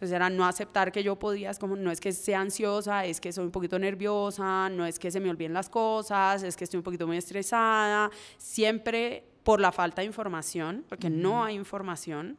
[0.00, 3.20] Entonces era no aceptar que yo podía, es como no es que sea ansiosa, es
[3.20, 6.64] que soy un poquito nerviosa, no es que se me olviden las cosas, es que
[6.64, 12.38] estoy un poquito muy estresada, siempre por la falta de información, porque no hay información,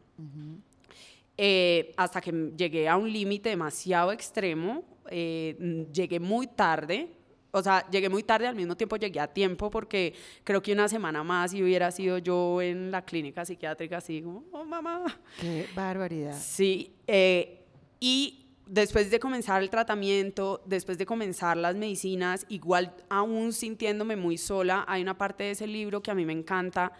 [1.37, 7.09] eh, hasta que llegué a un límite demasiado extremo, eh, llegué muy tarde,
[7.51, 10.87] o sea, llegué muy tarde, al mismo tiempo llegué a tiempo porque creo que una
[10.87, 15.05] semana más y hubiera sido yo en la clínica psiquiátrica así como, oh mamá.
[15.39, 16.37] Qué barbaridad.
[16.39, 17.65] Sí, eh,
[17.99, 24.37] y después de comenzar el tratamiento, después de comenzar las medicinas, igual aún sintiéndome muy
[24.37, 26.93] sola, hay una parte de ese libro que a mí me encanta,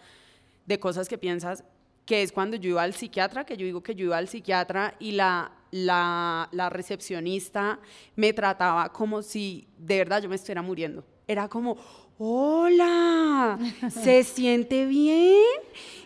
[0.66, 1.64] de cosas que piensas,
[2.04, 4.96] que es cuando yo iba al psiquiatra, que yo digo que yo iba al psiquiatra
[4.98, 7.80] y la, la, la recepcionista
[8.14, 11.04] me trataba como si de verdad yo me estuviera muriendo.
[11.26, 11.76] Era como,
[12.18, 13.58] hola,
[13.90, 15.42] ¿se siente bien?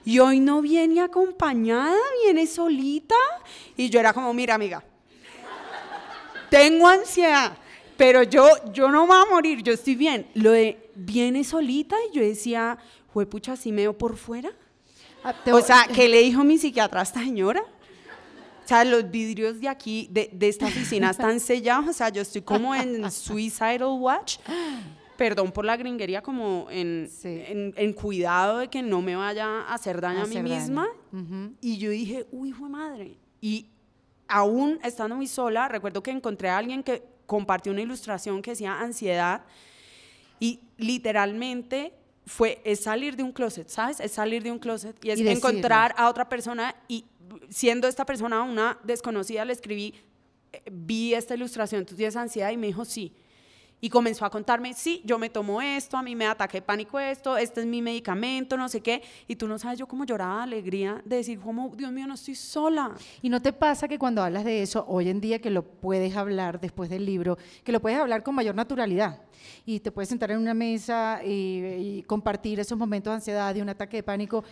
[0.05, 3.16] Y hoy no viene acompañada, viene solita.
[3.76, 4.83] Y yo era como, mira amiga,
[6.48, 7.59] tengo ansiedad,
[7.96, 10.29] pero yo, yo no voy a morir, yo estoy bien.
[10.35, 12.79] Lo de, viene solita y yo decía,
[13.24, 14.50] pucha, así me veo por fuera.
[15.24, 17.64] Ah, O sea, ¿qué le dijo mi psiquiatra a esta señora?
[18.66, 21.87] O sea, los vidrios de aquí, de, de esta oficina, están sellados.
[21.88, 24.38] O sea, yo estoy como en Suicidal Watch.
[25.16, 27.42] Perdón por la gringuería, como en, Sí.
[27.46, 30.61] en, en cuidado de que no me vaya a hacer daño a mí Hacer daño.
[30.61, 30.88] misma.
[31.12, 31.52] Ujú.
[31.61, 33.16] Y yo dije, uy, hijo de madre.
[33.40, 33.66] Y
[34.29, 38.81] aún estando muy sola, recuerdo que encontré a alguien que compartió una ilustración que decía
[38.81, 39.42] ansiedad.
[40.40, 41.92] Y literalmente
[42.26, 44.00] fue, es salir de un closet, ¿sabes?
[44.00, 47.05] Es salir de un closet y es Y encontrar a otra persona y
[47.49, 49.95] siendo esta persona una desconocida, le escribí,
[50.53, 52.51] eh, vi esta ilustración, ¿tú tienes ansiedad?
[52.51, 53.12] Y me dijo, sí.
[53.79, 57.37] Y comenzó a contarme, sí, yo me tomo esto, a mí me ataque pánico esto,
[57.37, 59.03] este es mi medicamento, no sé qué.
[59.29, 62.15] Y tú no sabes yo cómo lloraba de alegría de decir, como, Dios mío, no
[62.15, 62.95] estoy sola.
[63.21, 66.17] ¿Y no te pasa que cuando hablas de eso, hoy en día que lo puedes
[66.17, 69.21] hablar después del libro, que lo puedes hablar con mayor naturalidad?
[69.67, 73.61] Y te puedes sentar en una mesa y, y compartir esos momentos de ansiedad, de
[73.61, 74.43] un ataque de pánico,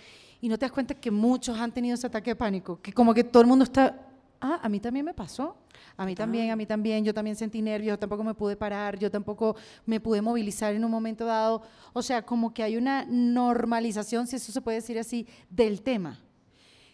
[0.44, 3.14] y no te das cuenta que muchos han tenido ese ataque de pánico, que como
[3.14, 3.98] que todo el mundo está,
[4.42, 5.56] ah, a mí también me pasó,
[5.96, 8.98] a mí también, a mí también, yo también sentí nervios, yo tampoco me pude parar,
[8.98, 11.62] yo tampoco me pude movilizar en un momento dado.
[11.94, 16.20] O sea, como que hay una normalización, si eso se puede decir así, del tema.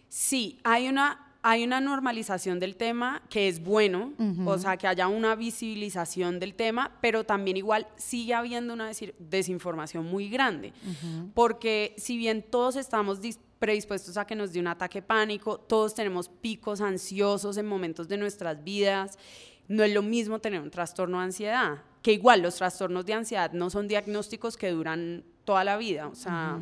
[0.07, 4.13] Sí, hay una, hay una normalización del tema que es bueno,
[4.47, 9.13] o sea, que haya una visibilización del tema, pero también igual sigue habiendo una desi-
[9.17, 10.71] desinformación muy grande,
[11.33, 15.93] porque si bien todos estamos dis- predispuestos a que nos dé un ataque pánico, todos
[15.95, 19.17] tenemos picos ansiosos en momentos de nuestras vidas,
[19.67, 23.51] no es lo mismo tener un trastorno de ansiedad, que igual los trastornos de ansiedad
[23.53, 26.59] no son diagnósticos que duran toda la vida, o sea...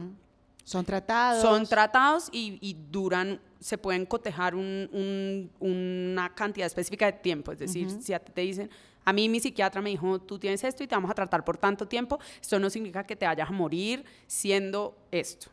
[0.69, 1.41] Son tratados.
[1.41, 7.51] Son tratados y, y duran, se pueden cotejar un- un- una cantidad específica de tiempo.
[7.51, 8.69] Es decir, si a ti te dicen,
[9.03, 11.57] a mí mi psiquiatra me dijo, tú tienes esto y te vamos a tratar por
[11.57, 15.49] tanto tiempo, esto no significa que te vayas a morir siendo esto.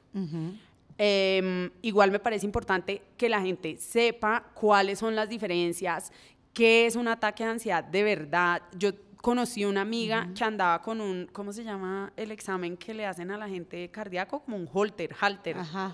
[0.98, 6.11] Em, igual me parece importante que la gente sepa cuáles son las diferencias,
[6.55, 8.62] qué es un ataque de ansiedad de verdad.
[8.79, 8.90] Yo
[9.26, 13.28] conocí una amiga que andaba con un, ¿cómo se llama el examen que le hacen
[13.32, 14.38] a la gente cardíaco?
[14.38, 15.58] Como un holter, halter.
[15.58, 15.92] Ajá.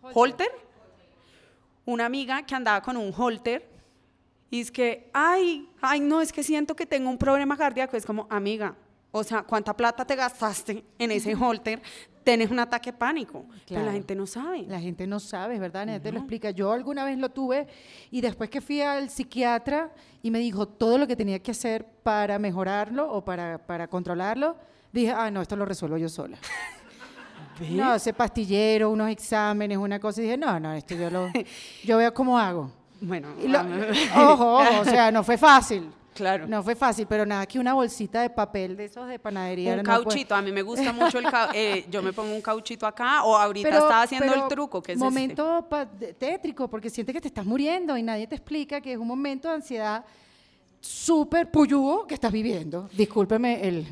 [0.00, 0.48] ¿Holter?
[1.84, 3.68] Una amiga que andaba con un holter
[4.48, 7.98] y es que, ay, ay, no, es que siento que tengo un problema cardíaco.
[7.98, 8.74] Es como, amiga,
[9.12, 11.82] o sea, ¿cuánta plata te gastaste en ese holter?
[12.24, 13.44] Tienes un ataque de pánico.
[13.66, 14.64] Pero la gente no sabe.
[14.68, 15.86] La gente no sabe, ¿verdad?
[15.86, 16.50] Nadie te lo explica.
[16.50, 17.66] Yo alguna vez lo tuve
[18.10, 19.90] y después que fui al psiquiatra
[20.22, 24.56] y me dijo todo lo que tenía que hacer para mejorarlo o para, para controlarlo,
[24.92, 26.36] dije, ah, no, esto lo resuelvo yo sola.
[27.70, 30.20] No, ese pastillero, unos exámenes, una cosa.
[30.20, 31.30] Y dije, no, no, esto yo lo,
[31.84, 32.70] yo veo cómo hago.
[33.02, 33.60] Bueno, lo-
[34.32, 35.90] ojo, ojo, o sea, no fue fácil.
[36.20, 36.46] Claro.
[36.46, 39.72] No fue fácil, pero nada, que una bolsita de papel de esos de panadería.
[39.72, 42.42] un no cauchito, a mí me gusta mucho el cau- eh, yo me pongo un
[42.42, 45.04] cauchito acá o ahorita Pero- estaba haciendo el truco que es este.
[45.04, 45.66] momento
[46.18, 49.48] tétrico porque sientes que te estás muriendo y nadie te explica que es un momento
[49.48, 50.04] de ansiedad
[50.80, 52.88] súper puyúo que estás viviendo.
[52.96, 53.86] Discúlpeme el,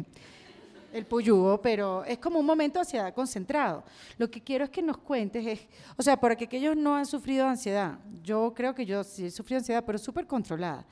[0.93, 3.85] el puyúo, pero es como un momento de ansiedad concentrado.
[4.17, 5.61] Lo que quiero es que nos cuentes, es,
[5.97, 9.31] o sea, para que aquellos no han sufrido ansiedad, yo creo que yo sí he
[9.31, 10.85] sufrido ansiedad, pero súper controlada.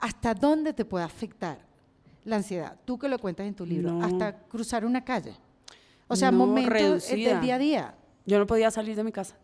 [0.00, 1.58] ¿Hasta dónde te puede afectar
[2.24, 2.76] la ansiedad?
[2.84, 4.04] Tú que lo cuentas en tu libro, No.
[4.04, 5.34] hasta cruzar una calle.
[6.08, 7.94] O sea, No, momentos del día a día.
[8.26, 9.36] Yo no podía salir de mi casa.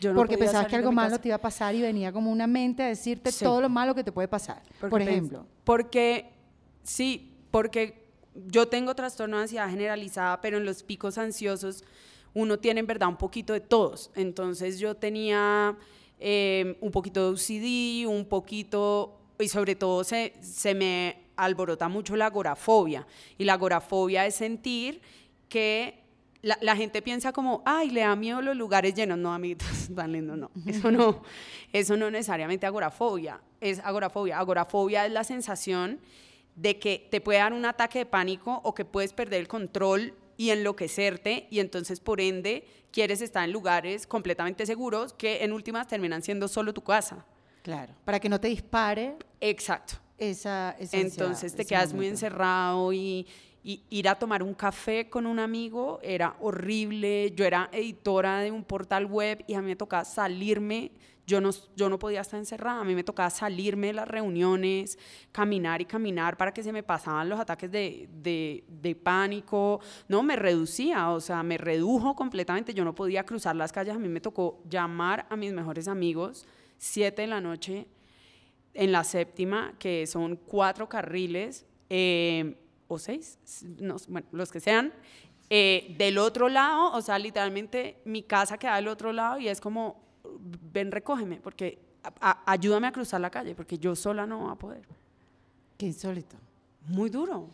[0.00, 2.46] Yo no porque pensabas que algo malo te iba a pasar y venía como una
[2.46, 3.44] mente a decirte Sí.
[3.44, 4.62] todo lo malo que te puede pasar.
[4.80, 5.46] Porque por ejemplo.
[5.64, 6.30] Porque,
[6.82, 8.06] sí, porque
[8.46, 11.84] yo tengo trastorno de ansiedad generalizada, pero en los picos ansiosos
[12.32, 14.10] uno tiene en verdad un poquito de todos.
[14.14, 15.76] Entonces yo tenía
[16.18, 22.16] eh, un poquito de OCD, un poquito, y sobre todo se, se me alborota mucho
[22.16, 23.06] la agorafobia.
[23.38, 25.00] Y la agorafobia es sentir
[25.48, 26.00] que
[26.42, 29.18] la, la, gente piensa como, ay, le da miedo los lugares llenos.
[29.18, 30.50] No, amiguitos, tan lindo, no.
[30.66, 31.22] Eso no,
[31.72, 33.40] eso no necesariamente agorafobia.
[33.60, 34.38] Es agorafobia.
[34.38, 36.00] Agorafobia es la sensación
[36.56, 40.14] de que te puede dar un ataque de pánico o que puedes perder el control
[40.36, 45.86] y enloquecerte y entonces por ende quieres estar en lugares completamente seguros que en últimas
[45.86, 47.24] terminan siendo solo tu casa.
[47.62, 49.16] Claro, para que no te dispare.
[49.40, 49.94] Exacto.
[50.18, 53.26] Esa, esa entonces te quedas muy encerrado y,
[53.64, 57.32] y ir a tomar un café con un amigo era horrible.
[57.34, 60.92] Yo era editora de un portal web y a mí me tocaba salirme.
[61.26, 64.98] Yo no, yo no podía estar encerrada, a mí me tocaba salirme de las reuniones,
[65.30, 69.80] caminar y caminar para que se me pasaban los ataques de, de, de pánico.
[70.08, 72.74] No, me reducía, o sea, me redujo completamente.
[72.74, 73.94] Yo no podía cruzar las calles.
[73.94, 76.46] A mí me tocó llamar a mis mejores amigos,
[76.80, 77.86] siete de la noche,
[78.72, 81.66] en la séptima, que son cuatro carriles.
[81.90, 82.56] Eh,
[82.88, 83.38] o seis,
[83.78, 84.92] no, bueno, los que sean,
[85.48, 89.60] eh, del otro lado, o sea, literalmente mi casa queda del otro lado y es
[89.60, 90.02] como,
[90.72, 91.78] ven, recógeme, porque
[92.46, 94.88] ayúdame a cruzar la calle, porque yo sola no voy a poder.
[95.76, 96.36] Qué insólito.
[96.88, 97.50] Muy duro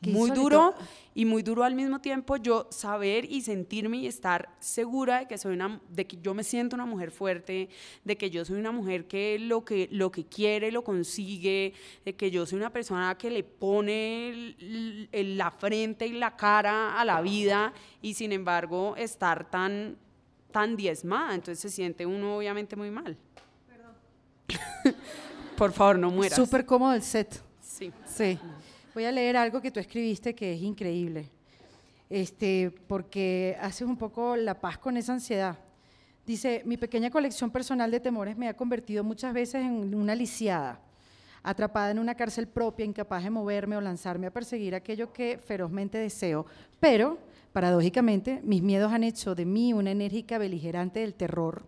[0.00, 0.74] muy duro
[1.14, 5.38] y muy duro al mismo tiempo yo saber y sentirme y estar segura de que
[5.38, 7.68] soy una de que yo me siento una mujer fuerte,
[8.04, 12.14] de que yo soy una mujer que lo que lo que quiere lo consigue, de
[12.14, 14.54] que yo soy una persona que le pone
[15.10, 19.96] la frente y la cara a la vida y sin embargo estar tan
[20.52, 23.16] tan diezmada, entonces se siente uno obviamente muy mal.
[23.66, 24.96] Perdón.
[25.56, 26.36] Por favor, no mueras.
[26.36, 27.42] Súper cómodo el set.
[27.60, 27.92] Sí.
[28.06, 28.38] Sí.
[28.94, 31.28] Voy a leer algo que tú escribiste que es increíble,
[32.08, 35.58] este, porque haces un poco la paz con esa ansiedad.
[36.26, 40.80] Dice, mi pequeña colección personal de temores me ha convertido muchas veces en una lisiada,
[41.42, 45.98] atrapada en una cárcel propia, incapaz de moverme o lanzarme a perseguir aquello que ferozmente
[45.98, 46.46] deseo.
[46.80, 47.18] Pero,
[47.52, 51.62] paradójicamente, mis miedos han hecho de mí una enérgica beligerante del terror,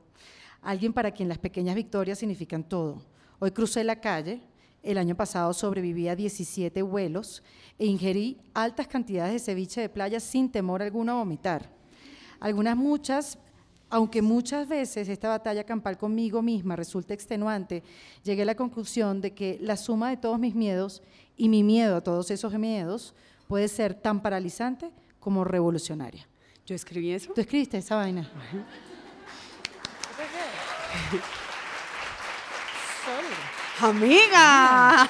[0.63, 3.03] alguien para quien las pequeñas victorias significan todo.
[3.39, 4.41] Hoy crucé la calle,
[4.83, 7.43] el año pasado sobreviví a 17 vuelos
[7.79, 11.71] e ingerí altas cantidades de ceviche de playa sin temor alguno a vomitar.
[12.41, 13.39] Algunas muchas,
[13.91, 17.83] aunque muchas veces esta batalla campal conmigo misma resulta extenuante,
[18.23, 21.03] llegué a la conclusión de que la suma de todos mis miedos
[21.37, 23.15] y mi miedo a todos esos miedos
[23.47, 26.27] puede ser tan paralizante como revolucionaria.
[26.65, 27.33] ¿Yo escribí eso?
[27.35, 28.31] ¿Tú escribiste esa vaina?
[33.83, 35.09] Amiga,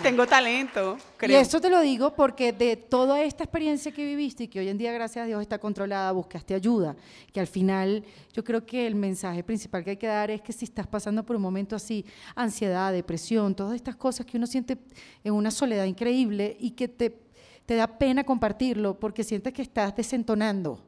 [0.00, 0.96] tengo talento.
[1.22, 4.68] Y esto te lo digo porque de toda esta experiencia que viviste y que hoy
[4.68, 6.94] en día, gracias a Dios, está controlada, buscaste ayuda,
[7.32, 10.52] que al final yo creo que el mensaje principal que hay que dar es que
[10.52, 12.04] si estás pasando por un momento así,
[12.36, 14.78] ansiedad, depresión, todas estas cosas que uno siente
[15.24, 17.18] en una soledad increíble y que te,
[17.66, 20.80] te da pena compartirlo porque sientes que estás desentonando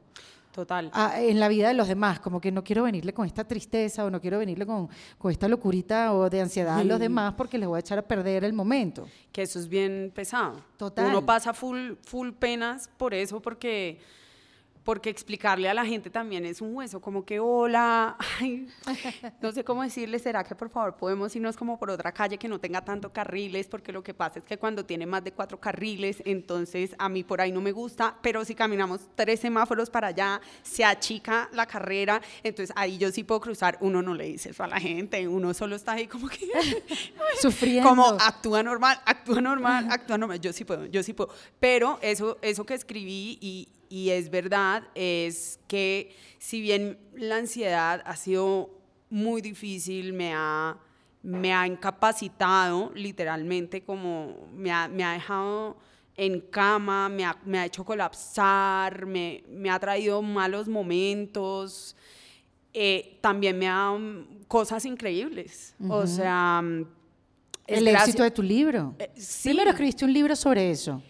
[0.57, 0.91] Total.
[1.17, 4.09] en la vida de los demás, como que no quiero venirle con esta tristeza o
[4.09, 4.89] no quiero venirle con,
[5.19, 8.01] con esta locurita o de ansiedad a los demás porque les voy a echar a
[8.01, 9.07] perder el momento.
[9.31, 10.59] Que eso es bien pesado.
[10.75, 11.05] Total.
[11.05, 13.99] Uno pasa full, full penas por eso, porque
[14.87, 18.15] porque explicarle a la gente también es un hueso, como que hola,
[19.41, 22.47] no sé cómo decirle, será que por favor podemos irnos como por otra calle que
[22.47, 25.59] no tenga tanto carriles, porque lo que pasa es que cuando tiene más de cuatro
[25.59, 30.07] carriles, entonces a mí por ahí no me gusta, pero si caminamos tres semáforos para
[30.07, 34.51] allá, se achica la carrera, entonces ahí yo sí puedo cruzar, uno no le dice
[34.51, 36.47] eso a la gente, uno solo está ahí como que
[37.41, 41.99] sufriendo, como actúa normal, actúa normal, actúa normal, yo sí puedo, yo sí puedo, pero
[42.01, 48.15] eso, eso que escribí y, y es verdad, es que si bien la ansiedad ha
[48.15, 48.69] sido
[49.09, 50.77] muy difícil, me ha,
[51.23, 55.77] me ha incapacitado literalmente, como me ha, me ha dejado
[56.15, 61.95] en cama, me ha, me ha hecho colapsar, me, me, ha traído malos momentos,
[62.73, 63.99] eh, también me ha dado
[64.47, 65.75] cosas increíbles.
[65.87, 66.63] O sea...
[67.65, 68.95] El éxito de tu libro.
[68.97, 69.11] Eh,
[69.43, 71.03] Primero escribiste un libro sobre eso.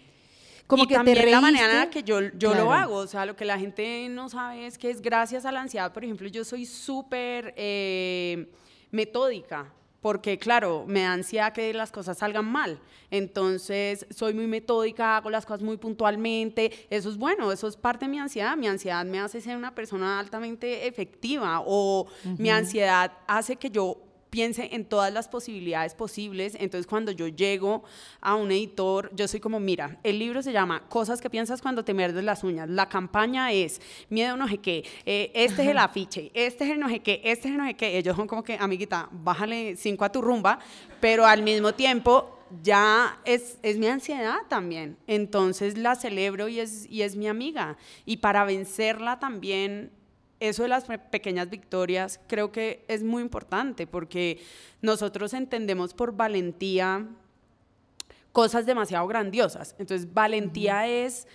[0.68, 3.36] Como y que también te la manera que yo, yo lo hago, o sea, lo
[3.36, 6.44] que la gente no sabe es que es gracias a la ansiedad, por ejemplo, yo
[6.44, 8.52] soy súper eh,
[8.92, 12.80] metódica, porque claro, me da ansiedad que las cosas salgan mal.
[13.10, 16.72] Entonces, soy muy metódica, hago las cosas muy puntualmente.
[16.90, 18.56] Eso es bueno, eso es parte de mi ansiedad.
[18.58, 24.07] Mi ansiedad me hace ser una persona altamente efectiva o mi ansiedad hace que yo
[24.30, 26.56] piense en todas las posibilidades posibles.
[26.60, 27.84] Entonces, cuando yo llego
[28.22, 31.84] a un editor, yo soy como, mira, el libro se llama Cosas que piensas cuando
[31.84, 32.70] te muerdes las uñas.
[32.70, 36.80] La campaña es Miedo no sé qué, eh, este es el afiche, este es el
[36.80, 37.98] no sé qué, este es el no sé qué.
[37.98, 40.60] Ellos son como que, amiguita, bájale cinco a tu rumba,
[41.00, 44.98] pero al mismo tiempo ya es, es mi ansiedad también.
[45.08, 47.78] Entonces la celebro y es, y es mi amiga.
[48.06, 49.92] Y para vencerla también
[50.40, 54.42] eso de las pequeñas victorias creo que es muy importante porque
[54.82, 57.08] nosotros entendemos por valentía
[58.32, 59.76] cosas demasiado grandiosas.
[59.80, 61.28] Entonces, valentía es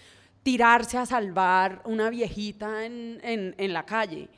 [0.44, 4.28] tirarse a salvar una viejita en, la calle.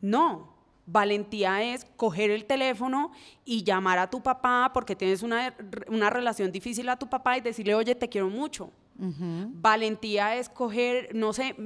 [0.00, 0.52] No,
[0.84, 3.12] valentía es coger el teléfono
[3.44, 5.54] y llamar a tu papá porque tienes una,
[5.88, 8.70] una relación difícil a tu papá y decirle, oye, te quiero mucho.
[9.02, 11.56] Valentía es coger, no sé,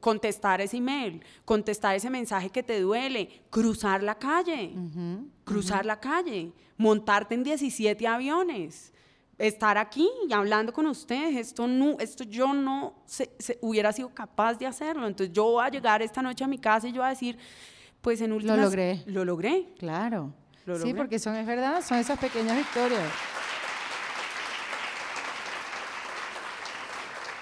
[0.00, 4.72] contestar ese email, contestar ese mensaje que te duele, cruzar la calle,
[5.44, 8.92] cruzar la calle, montarte en 17 aviones,
[9.36, 11.36] estar aquí y hablando con ustedes.
[11.36, 13.30] Esto, no, esto yo no se,
[13.60, 15.06] hubiera sido capaz de hacerlo.
[15.06, 17.36] Entonces yo voy a llegar esta noche a mi casa y yo voy a decir,
[18.00, 18.58] pues en últimas...
[18.58, 19.02] Lo logré.
[19.06, 19.74] Lo logré.
[19.78, 20.32] Claro.
[20.82, 23.10] Sí, porque son, es verdad, son esas pequeñas victorias.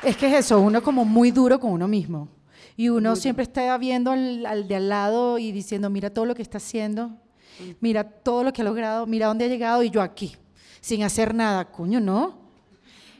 [0.02, 2.28] Es que es eso, uno como muy duro con uno mismo.
[2.76, 6.42] Y uno siempre está viendo al, de al lado y diciendo, mira todo lo que
[6.42, 7.11] está haciendo,
[7.80, 10.37] mira todo lo que ha logrado, mira dónde ha llegado y yo aquí,
[10.80, 11.64] sin hacer nada.
[11.64, 12.38] Coño, no.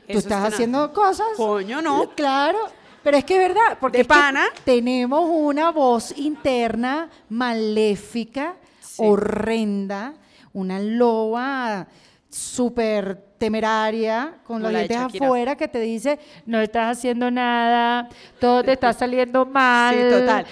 [0.09, 1.27] Tú estás haciendo cosas.
[1.35, 2.09] Coño, no.
[2.15, 2.57] Claro.
[3.03, 4.05] Pero es que es verdad, porque
[4.63, 8.55] tenemos una voz interna maléfica,
[8.97, 10.13] horrenda,
[10.53, 11.87] una loba
[12.29, 18.73] súper temeraria, con los dientes afuera, que te dice, no estás haciendo nada, todo te
[18.73, 19.95] está saliendo mal.
[19.95, 20.45] Sí, total.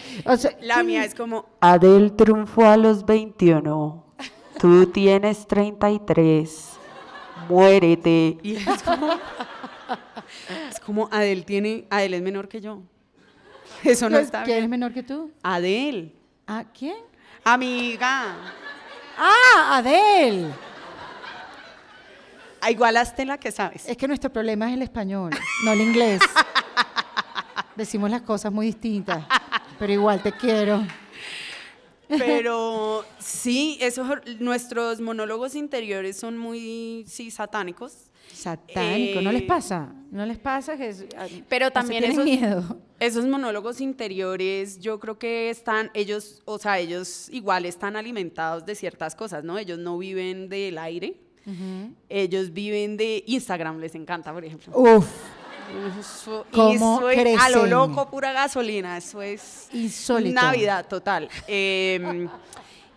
[0.62, 1.46] la mía es como...
[1.60, 4.06] Adel triunfó a los 21,
[4.58, 6.72] tú tienes 33,
[7.48, 8.38] muérete.
[8.42, 9.12] Y es como...
[10.70, 11.86] es como Adel tiene...
[11.90, 12.82] Adel es menor que yo.
[13.84, 15.32] Eso no está ¿Quién es menor que tú?
[15.44, 16.16] Adel.
[16.48, 16.98] ¿A quién?
[17.44, 18.36] Amiga.
[19.18, 20.52] Ah, Adel.
[22.62, 23.88] Ah, igualaste la que sabes.
[23.88, 25.32] Es que nuestro problema es el español,
[25.64, 26.22] no el inglés.
[27.76, 29.26] Decimos las cosas muy distintas,
[29.78, 30.84] pero igual te quiero.
[32.08, 34.08] Pero sí, esos,
[34.40, 38.10] nuestros monólogos interiores son muy, sí, satánicos.
[38.34, 39.94] Satánico, ¿no les eh, pasa?
[40.12, 42.82] ¿No les pasa que ah, Pero también esos, miedo?
[43.00, 48.76] esos monólogos interiores, yo creo que están, ellos, o sea, ellos igual están alimentados de
[48.76, 49.58] ciertas cosas, ¿no?
[49.58, 51.16] Ellos no viven del aire,
[52.10, 54.74] ellos viven de Instagram, les encanta, por ejemplo.
[54.78, 55.08] Uf.
[56.52, 58.98] ¿Cómo eso a lo loco, pura gasolina.
[58.98, 60.42] Eso es Insólito.
[60.42, 61.30] Navidad total.
[61.48, 62.30] Em,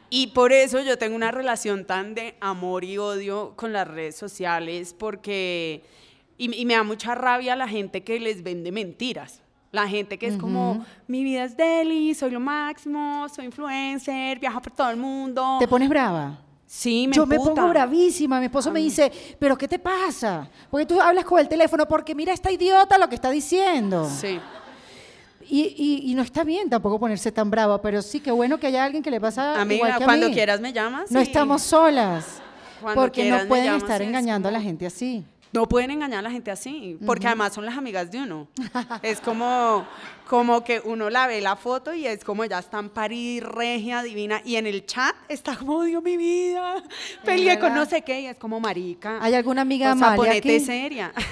[0.08, 4.16] y por eso yo tengo una relación tan de amor y odio con las redes
[4.16, 5.82] sociales, porque.
[6.38, 9.42] Y, me da mucha rabia la gente que les vende mentiras.
[9.72, 14.60] La gente que es como, mi vida es deli, soy lo máximo, soy influencer, viajo
[14.60, 15.58] por todo el mundo.
[15.60, 16.40] ¿Te pones brava?
[16.72, 18.38] Sí, me Yo me pongo bravísima.
[18.38, 20.48] Mi esposo me dice, ¿pero qué te pasa?
[20.70, 24.08] Porque tú hablas con el teléfono, porque mira esta idiota lo que está diciendo.
[24.08, 24.38] Sí.
[25.48, 28.84] Y, y, no está bien tampoco ponerse tan brava, pero sí que bueno que haya
[28.84, 30.34] alguien que le pasa Amiga, igual que cuando a mí.
[30.34, 31.10] quieras me llamas.
[31.10, 32.40] No estamos solas.
[32.94, 35.24] porque no pueden estar engañando a la gente así.
[35.52, 38.48] No pueden engañar a la gente así, porque además son las amigas de uno.
[39.02, 39.84] es como,
[40.28, 44.40] como que uno la ve la foto y es como ya están París, regia, divina,
[44.44, 46.82] y en el chat está como, Dios mi vida,
[47.24, 49.18] peleé con no sé qué, y es como marica.
[49.20, 50.16] ¿Hay alguna amiga más?
[50.16, 51.12] ponete seria.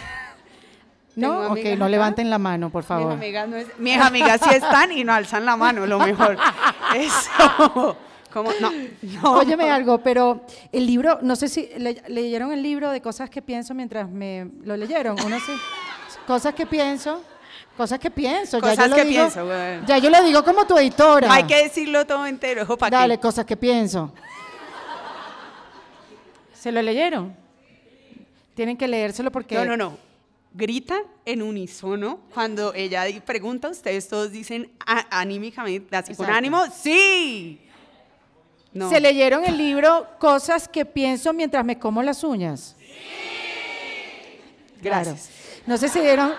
[1.19, 3.09] No, ok, no levanten la mano, por favor.
[3.09, 6.39] Mis amigas, no mis amigas sí están y no alzan la mano, lo mejor.
[6.97, 7.97] Eso.
[8.33, 8.51] ¿Cómo?
[8.61, 8.71] No,
[9.23, 9.33] no.
[9.39, 11.69] Óyeme algo, pero el libro, no sé si
[12.09, 15.17] leyeron el libro de cosas que pienso mientras me lo leyeron.
[15.25, 15.53] Uno sí.
[16.27, 17.23] Cosas que pienso.
[17.77, 18.61] Cosas que pienso.
[18.61, 19.87] Cosas ya yo que lo digo, pienso, güey.
[19.87, 21.33] Ya yo lo digo como tu editora.
[21.33, 24.13] Hay que decirlo todo entero, ¿para Dale, cosas que pienso.
[26.53, 27.37] ¿Se lo leyeron?
[28.55, 29.55] Tienen que leérselo porque...
[29.55, 29.97] No, no, no.
[30.53, 34.73] Grita en unísono cuando ella pregunta, ustedes todos dicen
[35.11, 37.61] anímicamente, así con ánimo, ¡sí!
[38.73, 42.77] ¿Se leyeron el libro Cosas que pienso mientras me como las uñas?
[44.83, 45.31] Gracias.
[45.67, 46.33] No sé si dieron,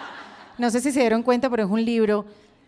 [0.57, 2.25] no sé si se dieron cuenta, pero es un libro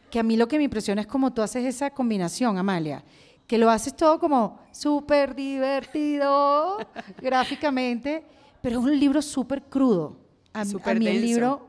[0.10, 3.04] que a mí lo que me impresiona es cómo tú haces esa combinación, Amalia,
[3.48, 6.78] que lo haces todo como súper divertido
[7.22, 8.24] gráficamente,
[8.62, 10.18] pero es un libro súper crudo.
[10.54, 11.68] A, a mí el libro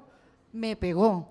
[0.53, 1.29] me pegó.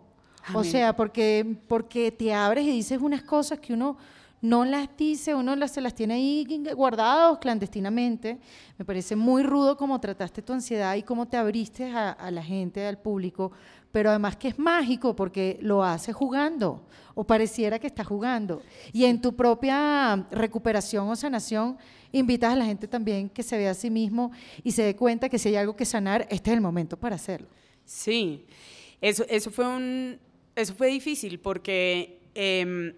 [0.53, 3.97] O sea, porque, porque te abres y dices unas cosas que uno
[4.41, 8.39] no las dice, uno las, se las tiene ahí guardados clandestinamente.
[8.77, 12.85] Me parece muy rudo cómo trataste tu ansiedad y cómo te abriste a, la gente,
[12.85, 13.51] al público,
[13.91, 18.63] pero además que es mágico porque lo hace jugando o pareciera que está jugando.
[18.91, 21.77] Y en tu propia recuperación o sanación,
[22.11, 24.31] invitas a la gente también que se vea a sí mismo
[24.63, 27.15] y se dé cuenta que si hay algo que sanar, este es el momento para
[27.15, 27.47] hacerlo.
[27.85, 28.45] Sí,
[29.01, 30.17] eso, eso, fue, un,
[30.55, 32.93] eso fue difícil porque em,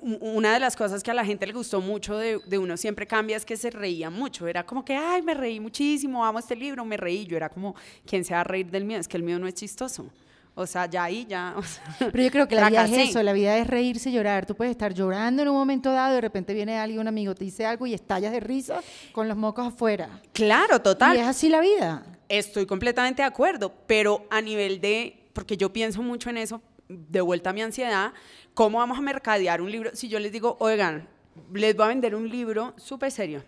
[0.00, 3.06] una de las cosas que a la gente le gustó mucho de, de, uno siempre
[3.06, 4.48] cambia es que se reía mucho.
[4.48, 7.26] Era como que, ay, me reí muchísimo, amo este libro, me reí.
[7.26, 7.74] Yo era como,
[8.06, 8.98] ¿quién se va a reír del mío?
[8.98, 10.10] Es que el mío no es chistoso.
[10.54, 11.54] O sea, ya ahí, ya.
[11.98, 14.44] Pero yo creo que la vida es eso, la vida es reírse y llorar.
[14.44, 17.34] Tú puedes estar llorando en un momento dado y de repente viene alguien, un amigo,
[17.34, 18.80] te dice algo y estallas de risa
[19.12, 20.20] con los mocos afuera.
[20.32, 21.16] Claro, total.
[21.16, 22.04] Y es así la vida.
[22.28, 26.60] Estoy completamente de acuerdo, pero a nivel de, porque yo pienso mucho en eso,
[27.08, 28.12] de vuelta a mi ansiedad,
[28.54, 29.90] ¿cómo vamos a mercadear un libro?
[29.94, 31.08] Si yo les digo, oigan,
[31.52, 33.42] les voy a vender un libro súper serio.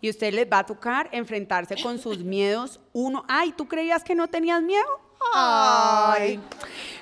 [0.00, 2.80] Y usted les va a tocar enfrentarse con sus miedos.
[2.92, 4.86] Uno, ay, ¿tú creías que no tenías miedo?
[5.34, 6.40] Ay,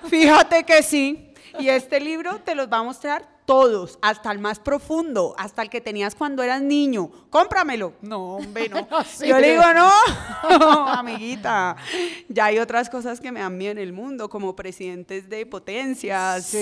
[0.08, 1.32] fíjate que sí.
[1.58, 5.70] Y este libro te los va a mostrar todos, hasta el más profundo, hasta el
[5.70, 7.10] que tenías cuando eras niño.
[7.30, 7.94] Cómpramelo.
[8.02, 8.86] No, hombre, no.
[9.26, 9.90] Yo le digo, no,
[10.88, 11.76] amiguita.
[12.28, 16.54] Ya hay otras cosas que me dan miedo en el mundo, como presidentes de potencias.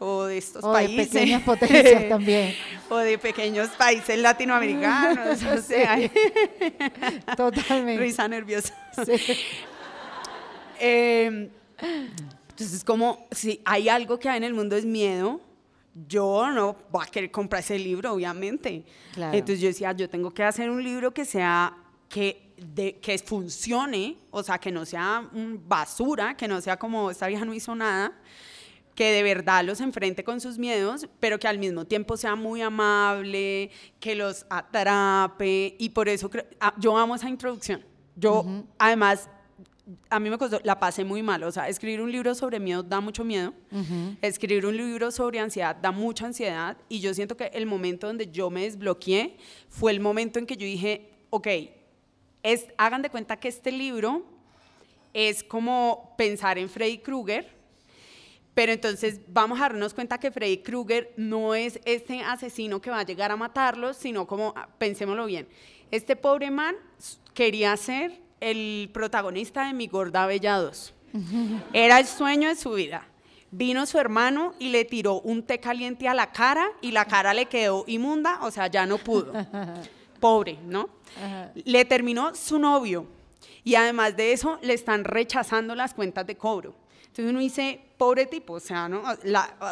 [0.00, 1.12] O de estos o países.
[1.12, 2.54] De pequeñas potencias también.
[2.88, 5.42] O de pequeños países latinoamericanos.
[5.42, 5.98] o sea,
[7.36, 8.02] Totalmente.
[8.02, 8.74] Risa nerviosa.
[9.04, 9.36] Sí.
[10.80, 11.48] Eh,
[12.48, 15.40] entonces, como si hay algo que hay en el mundo es miedo,
[15.94, 18.84] yo no voy a querer comprar ese libro, obviamente.
[19.16, 21.76] Entonces yo decía, yo tengo que hacer un libro que sea,
[22.08, 27.28] que, de, que funcione, o sea, que no sea basura, que no sea como esta
[27.28, 28.12] vieja no hizo nada,
[28.94, 32.60] que de verdad los enfrente con sus miedos, pero que al mismo tiempo sea muy
[32.60, 33.70] amable,
[34.00, 37.84] que los atrape, y por eso creo, ah, yo amo esa introducción.
[38.16, 38.44] Yo,
[38.78, 39.28] además,
[40.08, 41.42] a mí me costó, la pasé muy mal.
[41.42, 43.52] O sea, escribir un libro sobre miedo da mucho miedo.
[44.22, 46.76] Escribir un libro sobre ansiedad da mucha ansiedad.
[46.88, 49.36] Y yo siento que el momento donde yo me desbloqueé
[49.68, 51.48] fue el momento en que yo dije, ok,
[52.42, 54.24] es, hagan de cuenta que este libro
[55.12, 57.52] es como pensar en Freddy Krueger.
[58.54, 63.00] Pero entonces vamos a darnos cuenta que Freddy Krueger no es este asesino que va
[63.00, 65.48] a llegar a matarlos, sino como, ah, pensémoslo bien,
[65.90, 66.76] este pobre man
[67.34, 70.92] quería ser el protagonista de Mi Gorda Bellados.
[71.72, 73.06] Era el sueño de su vida.
[73.50, 77.32] Vino su hermano y le tiró un té caliente a la cara y la cara
[77.32, 79.32] le quedó inmunda, o sea, ya no pudo.
[80.20, 80.90] Pobre, ¿no?
[81.54, 83.06] Le terminó su novio
[83.62, 86.74] y además de eso le están rechazando las cuentas de cobro.
[87.06, 89.02] Entonces uno dice, pobre tipo, o sea, ¿no?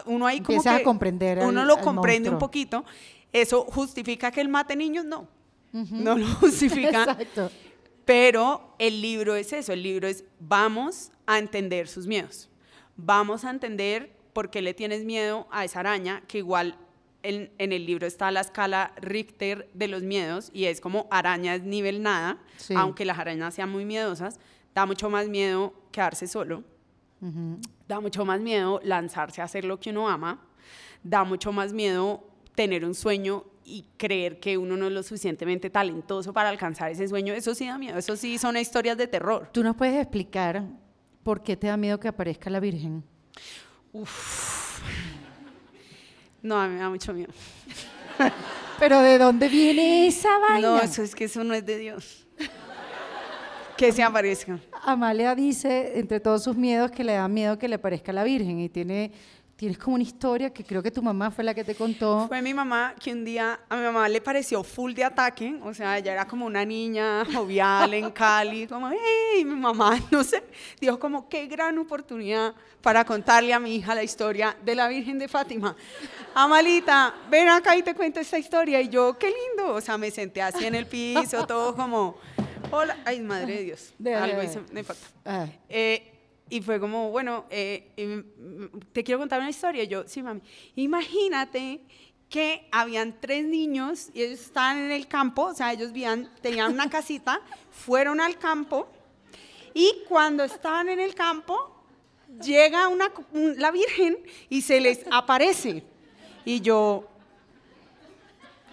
[0.07, 2.85] uno ahí como Empieza a comprender uno lo comprende un poquito.
[3.33, 5.05] ¿Eso justifica que él mate niños?
[5.05, 5.27] No.
[5.73, 7.03] No lo justifica.
[7.03, 7.51] Exacto.
[8.05, 12.49] Pero el libro es eso, el libro es vamos a entender sus miedos,
[12.97, 16.77] vamos a entender por qué le tienes miedo a esa araña, que igual
[17.23, 21.63] en, el libro está la escala Richter de los miedos y es como araña es
[21.63, 22.39] nivel nada,
[22.75, 24.41] aunque las arañas sean muy miedosas,
[24.75, 26.65] da mucho más miedo quedarse solo,
[27.87, 30.41] da mucho más miedo lanzarse a hacer lo que uno ama,
[31.05, 32.25] da mucho más miedo
[32.55, 37.09] tener un sueño y creer que uno no es lo suficientemente talentoso para alcanzar ese
[37.09, 39.49] sueño, eso sí da miedo, eso sí son historias de terror.
[39.51, 40.63] ¿Tú nos puedes explicar
[41.23, 43.03] por qué te da miedo que aparezca la Virgen?
[43.93, 44.83] Uf.
[46.43, 47.33] No, a mí me da mucho miedo.
[48.79, 50.69] Pero ¿de dónde viene esa vaina?
[50.69, 52.27] No, eso es que eso no es de Dios.
[53.79, 54.59] que se aparezca.
[54.83, 58.61] Amalia dice, entre todos sus miedos, que le da miedo que le aparezca la Virgen
[58.61, 59.13] y tiene
[59.63, 62.27] tienes como una historia que creo que tu mamá fue la que te contó.
[62.27, 65.73] Fue mi mamá que un día a mi mamá le pareció full de ataque, o
[65.73, 70.43] sea, ella era como una niña jovial en Cali, como, hey, mi mamá, no sé,
[70.81, 75.17] dijo como, qué gran oportunidad para contarle a mi hija la historia de la Virgen
[75.21, 75.77] de Fátima.
[76.35, 78.81] Amalita, ven acá y te cuento esta historia.
[78.81, 82.17] Y yo, qué lindo, o sea, me senté así en el piso, todo como,
[82.73, 85.07] hola, ay, madre de Dios, algo hice, me falta.
[85.25, 85.47] Ah.
[85.69, 86.12] Eh,
[86.53, 88.27] y fue como, bueno, eh,
[88.93, 89.85] te quiero contar una historia.
[89.85, 90.43] Y yo, sí, mami.
[90.77, 91.81] Imagínate
[92.29, 96.75] que habían tres niños y ellos estaban en el campo, o sea, ellos vivían, tenían
[96.75, 97.41] una casita,
[97.71, 98.87] fueron al campo
[99.73, 101.75] y cuando estaban en el campo,
[102.45, 104.19] llega una, la Virgen
[104.51, 105.83] y se les aparece.
[106.45, 107.09] Y yo,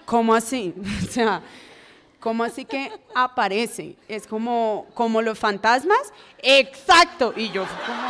[0.04, 0.74] ¿cómo así?
[1.08, 1.42] O sea,
[2.20, 3.96] ¿Cómo así que aparece?
[4.08, 6.14] Es como, como los fantasmas.
[6.40, 7.34] Exacto.
[7.36, 8.10] Y yo como,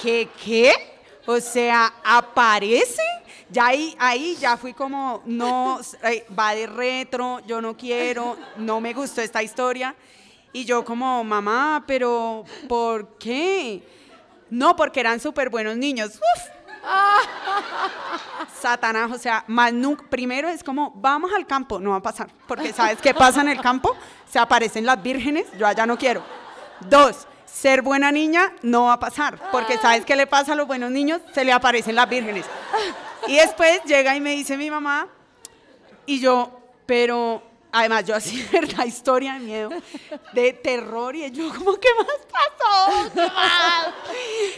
[0.00, 0.28] ¿qué?
[0.42, 0.72] ¿Qué?
[1.26, 3.02] O sea, aparece.
[3.50, 8.80] Ya ahí, ahí ya fui como, no, eh, va de retro, yo no quiero, no
[8.80, 9.94] me gustó esta historia.
[10.52, 13.82] Y yo como, mamá, pero ¿por qué?
[14.50, 16.18] No, porque eran súper buenos niños.
[18.60, 19.44] Satanás, o sea,
[20.08, 23.48] primero es como, vamos al campo, no va a pasar, porque ¿sabes qué pasa en
[23.48, 23.96] el campo?
[24.28, 26.22] Se aparecen las vírgenes, yo allá no quiero.
[26.80, 30.66] Dos, ser buena niña no va a pasar, porque ¿sabes qué le pasa a los
[30.66, 31.20] buenos niños?
[31.32, 32.44] Se le aparecen las vírgenes.
[33.26, 35.08] Y después llega y me dice mi mamá,
[36.04, 37.42] y yo, pero
[37.76, 38.86] además yo así, ¿verdad?
[38.86, 39.70] Historia de miedo,
[40.32, 43.10] de terror, y yo como, ¿qué más pasó?
[43.14, 43.88] ¿Qué más?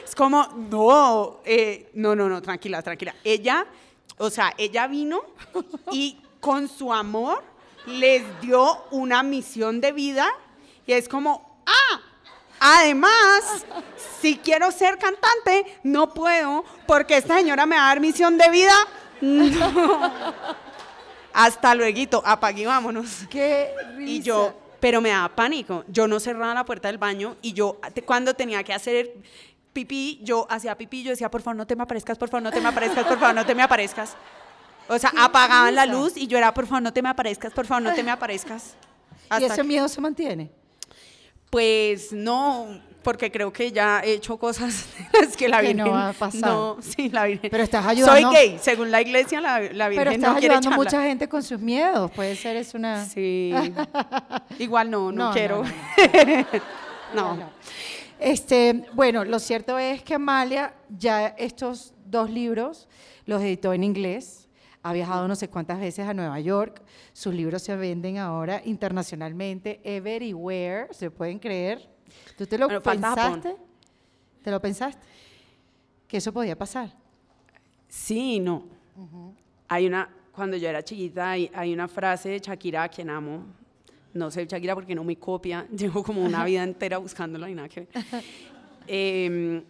[0.05, 3.15] Es como, no, eh, no, no, no, tranquila, tranquila.
[3.25, 3.67] Ella,
[4.19, 5.23] o sea, ella vino
[5.91, 7.43] y con su amor
[7.87, 10.29] les dio una misión de vida
[10.87, 12.01] y es como, ah,
[12.61, 13.67] además,
[14.21, 18.51] si quiero ser cantante, no puedo porque esta señora me va a dar misión de
[18.51, 18.75] vida.
[19.21, 20.68] No.
[21.41, 23.21] Hasta luego, apague y vámonos.
[23.31, 24.11] Qué risa.
[24.11, 25.85] Y yo, pero me daba pánico.
[25.87, 29.15] Yo no cerraba la puerta del baño y yo, cuando tenía que hacer
[29.73, 32.51] pipí, yo hacía pipí, yo decía, por favor, no te me aparezcas, por favor, no
[32.51, 34.17] te me aparezcas, por favor, no te me aparezcas.
[34.89, 37.67] O sea, apagaban la luz y yo era, por favor, no te me aparezcas, por
[37.67, 38.75] favor, no te me aparezcas.
[39.39, 40.51] ¿Y ese que- miedo se mantiene?
[41.51, 44.85] Pues no, porque creo que ya he hecho cosas
[45.19, 46.51] las que la Que Virgen no va a pasar.
[46.51, 47.51] No, sí, la Virgen.
[47.51, 50.69] Pero estás ayudando- Soy gay, según la iglesia, la, la Virgen Pero estás no ayudando
[50.69, 52.11] a mucha gente con sus miedos.
[52.11, 53.07] Puede ser es una...
[53.07, 53.55] Sí.
[54.59, 55.63] Igual no, no, quiero.
[55.63, 55.71] no,
[57.15, 57.37] No.
[57.37, 57.51] No.
[58.21, 62.89] Este, bueno, lo cierto es que Amalia ya estos dos libros
[63.25, 64.51] los editó en inglés.
[64.83, 66.83] Ha viajado no sé cuántas veces a Nueva York.
[67.15, 71.89] Sus libros se venden ahora internacionalmente, everywhere, ¿se pueden creer?
[72.37, 73.57] ¿Tú te lo pensaste?
[74.43, 75.07] ¿Te lo pensaste?
[76.07, 76.91] Que eso podía pasar.
[77.89, 78.65] Sí, y no.
[79.69, 83.45] Hay una, cuando yo era chiquita, hay, hay una frase de Shakira a quien amo.
[84.15, 85.67] No sé Shakira porque no me copia.
[85.77, 87.89] Llevo como una vida entera buscándola y nada que ver.
[88.91, 89.63] Eh,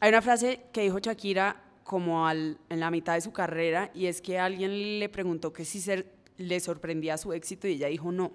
[0.00, 4.04] hay una frase que dijo Shakira como al- en la mitad de su carrera y
[4.04, 6.04] es que alguien le preguntó que si se,
[6.36, 8.32] le sorprendía su éxito y ella dijo no.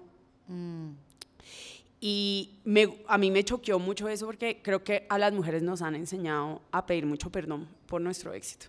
[2.04, 5.82] Y me- a mí me choqueó mucho eso porque creo que a las mujeres nos
[5.82, 8.66] han enseñado a pedir mucho perdón por nuestro éxito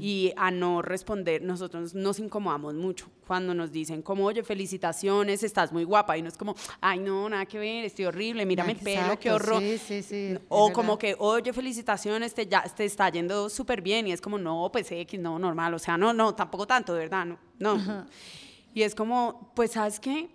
[0.00, 1.42] y a no responder.
[1.42, 6.16] Nosotros nos incomodamos mucho cuando nos dicen como, oye, felicitaciones, estás muy guapa.
[6.16, 9.28] Y no es como, ay, no, nada que ver, estoy horrible, mírame el pelo, qué
[9.28, 9.62] Exacto, horror.
[9.62, 10.38] Sí, sí, sí.
[10.48, 11.00] O como verdad.
[11.00, 14.06] que, oye, felicitaciones, te, ya, te está yendo súper bien.
[14.06, 15.74] Y es como, no, pues X, no, normal.
[15.74, 17.38] O sea, no, no, tampoco tanto, de verdad, no.
[17.58, 18.06] no.
[18.72, 20.30] Y es como, pues, ¿sabes qué?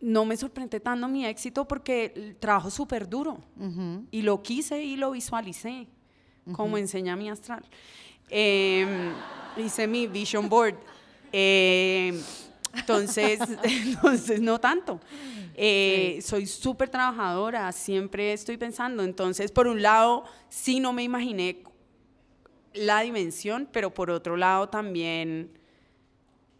[0.00, 3.38] No me sorprende tanto mi éxito porque trabajo súper duro.
[4.10, 5.88] Y lo quise y lo visualicé,
[6.52, 7.64] como enseña mi astral.
[8.30, 9.12] Em,
[9.56, 10.76] hice mi vision board.
[11.32, 12.20] Em,
[12.74, 15.00] entonces, entonces, no tanto.
[15.54, 19.02] Eh, Soy súper trabajadora, siempre estoy pensando.
[19.02, 21.62] Entonces, por un lado, sí no me imaginé
[22.74, 25.50] la dimensión, pero por otro lado también,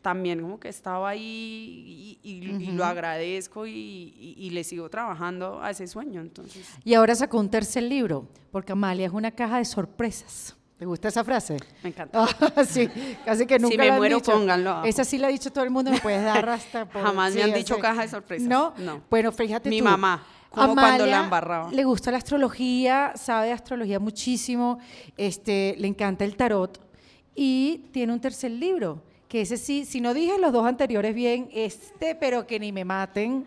[0.09, 4.89] también como que estaba ahí y, y- y lo agradezco y, y- y le sigo
[4.89, 6.23] trabajando a ese sueño.
[6.23, 10.57] Entonces, Y ahora sacó un tercer libro, porque Amalia es una caja de sorpresas.
[10.79, 11.59] ¿Te gusta esa frase?
[11.83, 12.25] me encanta.
[12.57, 12.89] Ah, sí,
[13.25, 14.33] casi que nunca me la muero, dicho.
[14.33, 14.87] pónganlo abajo.
[14.87, 17.03] Esa sí la ha dicho todo el mundo, me puedes dar hasta por...
[17.03, 17.83] Jamás me sí, han dicho así.
[17.83, 18.49] caja de sorpresas.
[18.49, 18.73] ¿No?
[18.79, 19.03] No.
[19.11, 19.85] Bueno, fíjate Mi tú.
[19.85, 21.71] mamá, como cuando la embarraba.
[21.71, 24.79] le gusta la astrología, sabe de astrología muchísimo,
[25.19, 26.81] este, le encanta el tarot
[27.35, 31.49] y tiene un tercer libro, que ese sí, si no dije los dos anteriores bien,
[31.53, 33.47] este, pero que ni me maten,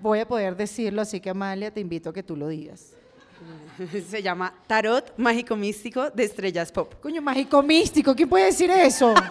[0.00, 2.92] voy a poder decirlo, así que Amalia, te invito a que tú lo digas.
[4.08, 6.94] Se llama Tarot Mágico Místico de Estrellas Pop.
[7.02, 9.12] Coño, mágico místico, ¿quién puede decir eso?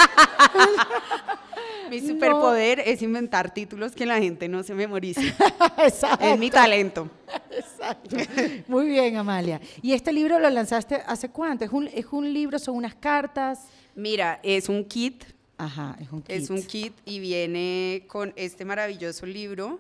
[1.89, 2.08] Mi No.
[2.10, 5.22] superpoder es inventar títulos que la gente no se memorice.
[5.78, 6.26] Exacto.
[6.26, 7.08] es mi talento.
[7.52, 8.18] Exacto.
[8.68, 9.62] Muy bien, Amalia.
[9.84, 11.64] ¿Y este libro lo lanzaste hace cuánto?
[11.64, 13.68] ¿Es un, es un libro, son unas cartas?
[13.93, 15.26] Mira, es un kit,
[15.58, 16.36] Ajá, es un kit.
[16.36, 19.80] es un kit y viene con este maravilloso libro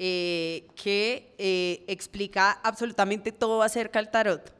[0.00, 4.54] eh, que eh, explica absolutamente todo acerca del tarot.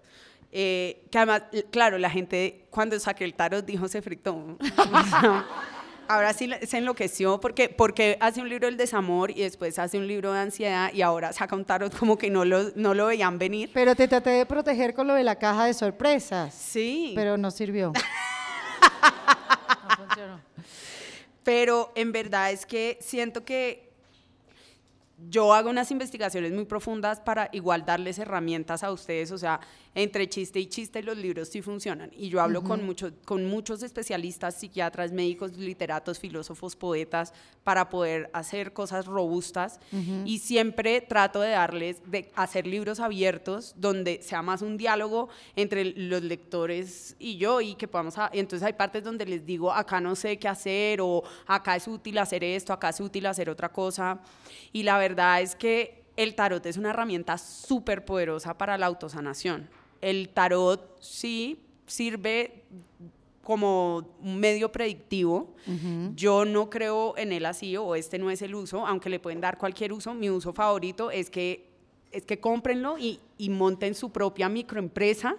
[0.51, 4.57] Eh, que además, claro, la gente cuando saqué el tarot dijo se fritó.
[6.09, 10.09] Ahora sí se enloqueció porque, porque hace un libro del desamor y después hace un
[10.09, 13.39] libro de ansiedad y ahora saca un tarot como que no lo, no lo veían
[13.39, 13.71] venir.
[13.75, 16.55] Pero te traté de proteger con lo de la caja de sorpresas.
[16.55, 17.13] Sí.
[17.15, 17.93] Pero no sirvió.
[21.43, 23.89] Pero en verdad es que siento que
[25.29, 29.61] yo hago unas investigaciones muy profundas para igual darles herramientas a ustedes, o sea,
[29.99, 32.13] entre chiste y chiste los libros sí funcionan.
[32.17, 37.35] Y yo hablo con, mucho, con muchos especialistas, psiquiatras, médicos, literatos, filósofos, poetas,
[37.65, 39.81] para poder hacer cosas robustas.
[40.25, 45.85] Y siempre trato de darles, de hacer libros abiertos donde sea más un diálogo entre
[45.85, 48.15] los lectores y yo y que podamos...
[48.33, 52.19] entonces hay partes donde les digo, acá no sé qué hacer o acá es útil
[52.19, 54.21] hacer esto, acá es útil hacer otra cosa.
[54.73, 59.69] Y la verdad es que el tarot es una herramienta súper poderosa para la autosanación
[60.01, 62.63] el tarot sí sirve
[63.43, 65.55] como un medio predictivo.
[66.15, 69.41] Yo no creo en él así o este no es el uso, aunque le pueden
[69.41, 70.13] dar cualquier uso.
[70.13, 71.67] Mi uso favorito es que,
[72.13, 75.35] es que cómprenlo y, y monten su propia microempresa.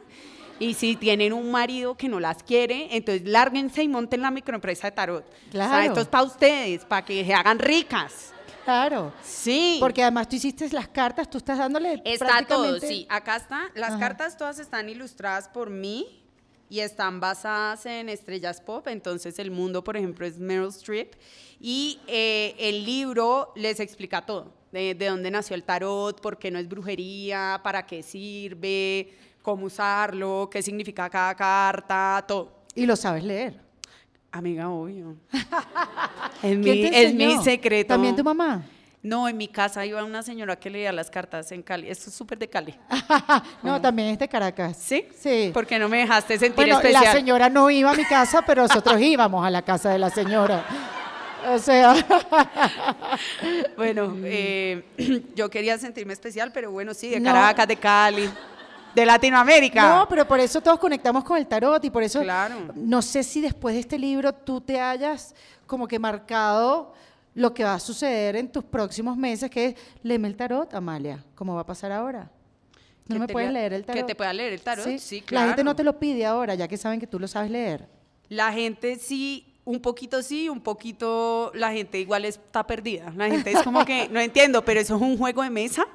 [0.59, 4.87] Y si tienen un marido que no las quiere, entonces lárguense y monten la microempresa
[4.87, 5.25] de tarot.
[5.51, 5.87] Claro.
[5.87, 8.33] esto es para ustedes, para que se hagan ricas.
[8.69, 9.11] Claro.
[9.23, 9.77] Sí.
[9.79, 12.01] Porque además tú hiciste las cartas, tú estás dándole.
[12.05, 13.07] Está todo, sí.
[13.09, 13.71] Acá está.
[13.73, 16.23] Las cartas todas están ilustradas por mí
[16.69, 18.87] y están basadas en estrellas pop.
[18.87, 21.15] Entonces, el mundo, por ejemplo, es Meryl Streep.
[21.59, 26.59] Y eh, el libro les explica todo: de, dónde nació el tarot, por qué no
[26.59, 32.65] es brujería, para qué sirve, cómo usarlo, qué significa cada carta, todo.
[32.75, 33.68] Y lo sabes leer.
[34.31, 35.15] Amiga, obvio.
[36.43, 37.89] es, mi, es mi secreto.
[37.89, 38.63] ¿También tu mamá?
[39.01, 41.89] No, en mi casa iba una señora que leía las cartas en Cali.
[41.89, 42.75] Esto es súper de Cali.
[43.63, 44.77] no, también es de Caracas.
[44.77, 45.07] ¿Sí?
[45.17, 45.51] Sí.
[45.53, 47.05] Porque no me dejaste sentir bueno, especial.
[47.05, 50.09] la señora no iba a mi casa, pero nosotros íbamos a la casa de la
[50.09, 50.63] señora.
[51.47, 51.95] O sea.
[53.77, 54.83] bueno, eh,
[55.35, 58.29] yo quería sentirme especial, pero bueno, sí, de Caracas, de Cali
[58.93, 59.97] de Latinoamérica.
[59.97, 62.55] No, pero por eso todos conectamos con el tarot y por eso claro.
[62.75, 65.35] no sé si después de este libro tú te hayas
[65.65, 66.93] como que marcado
[67.35, 71.23] lo que va a suceder en tus próximos meses, que es léeme el tarot, Amalia,
[71.35, 72.29] ¿cómo va a pasar ahora?
[73.07, 74.01] ¿No me puedes leer el tarot?
[74.01, 75.45] Que te pueda leer el tarot, sí, claro.
[75.45, 77.87] La gente no te lo pide ahora, ya que saben que tú lo sabes leer.
[78.27, 83.11] La gente sí, un poquito sí, un poquito la gente igual está perdida.
[83.15, 85.87] La gente es como que, no entiendo, pero eso es un juego de mesa.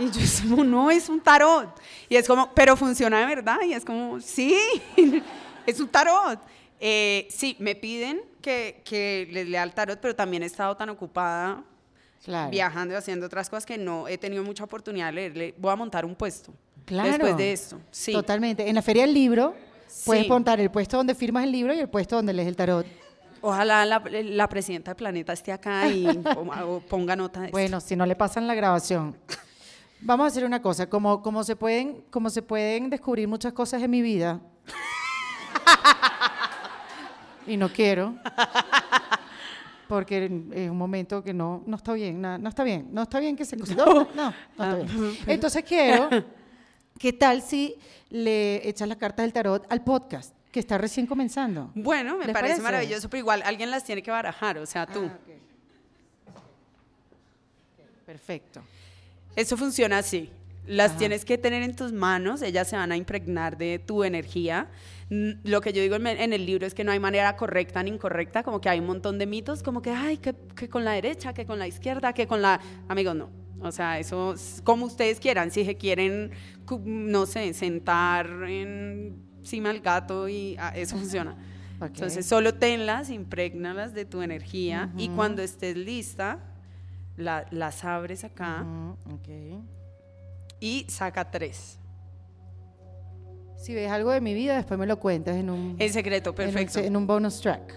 [0.00, 1.68] Y yo es como, no, es un tarot.
[2.08, 3.58] Y es como, pero funciona de verdad.
[3.66, 4.56] Y es como, sí,
[5.66, 6.40] es un tarot.
[6.80, 10.88] Eh, sí, me piden que, que, les lea el tarot, pero también he estado tan
[10.88, 11.62] ocupada
[12.50, 15.54] viajando y haciendo otras cosas que no he tenido mucha oportunidad de leerle.
[15.58, 16.52] Voy a montar un puesto
[16.86, 17.80] claro, después de esto.
[17.90, 18.12] Sí.
[18.12, 18.68] Totalmente.
[18.68, 19.54] En la Feria del Libro
[20.04, 22.86] puedes montar el puesto donde firmas el libro y el puesto donde lees el tarot.
[23.42, 26.06] Ojalá la, presidenta del planeta esté acá y
[26.88, 27.56] ponga nota de esto.
[27.56, 29.16] Bueno, si no le pasan la grabación.
[30.02, 33.82] Vamos a hacer una cosa, como, como, se pueden, como se pueden descubrir muchas cosas
[33.82, 34.40] en mi vida,
[37.46, 38.14] y no quiero,
[39.88, 43.36] porque es un momento que no, no está bien, no, está bien, no está bien
[43.36, 43.56] que se...
[43.56, 45.18] No, no, no está bien.
[45.26, 46.08] Entonces quiero,
[46.98, 47.76] ¿qué tal si
[48.08, 50.34] le echas las cartas del tarot al podcast?
[50.50, 51.70] que está recién comenzando.
[51.76, 55.08] Bueno, me parece, maravilloso, pero igual alguien las tiene que barajar, o sea, tú.
[55.08, 55.16] Ah,
[58.04, 58.60] Perfecto.
[59.40, 60.30] Eso funciona así.
[60.66, 64.68] Las tienes que tener en tus manos, ellas se van a impregnar de tu energía.
[65.08, 68.42] Lo que yo digo en el libro es que no hay manera correcta ni incorrecta,
[68.42, 70.34] como que hay un montón de mitos, como que, ay, que,
[70.68, 72.60] con la derecha, que con la izquierda, que con la...
[72.86, 73.30] Amigos, no.
[73.62, 75.50] O sea, eso es como ustedes quieran.
[75.50, 76.32] Si se quieren,
[76.84, 81.34] no sé, sentar encima del gato y ah, eso funciona.
[81.80, 86.38] Entonces, solo tenlas, impregnalas de tu energía y cuando estés lista,
[87.20, 88.64] las abres acá
[90.60, 91.78] y saca tres.
[93.56, 95.76] Si ves algo de mi vida, después me lo cuentas en un...
[95.78, 96.78] En secreto, perfecto.
[96.78, 97.74] En un, bonus track.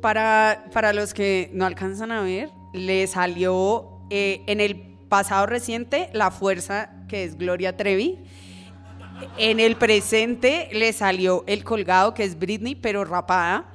[0.00, 4.76] Para, para los que no alcanzan a ver, le salió eh, en el
[5.10, 8.18] pasado reciente la fuerza que es Gloria Trevi.
[9.36, 13.66] En el presente le salió el colgado que es Britney, pero rapada.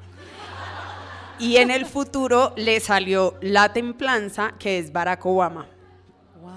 [1.40, 5.68] Y en el futuro le salió la templanza, que es Barack Obama.
[6.42, 6.52] Wow.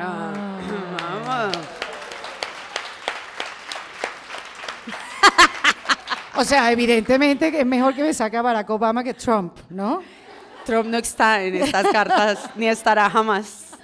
[0.00, 1.50] Ah,
[6.36, 10.02] o sea, evidentemente es mejor que me saque Barack Obama que Trump, ¿no?
[10.64, 13.76] Trump no está en estas cartas, ni estará jamás.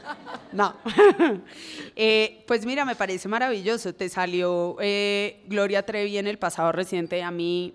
[0.53, 0.74] No.
[1.97, 3.95] Eh, pues mira, me parece maravilloso.
[3.95, 7.22] Te salió eh, Gloria Trevi en el pasado reciente.
[7.22, 7.72] A mí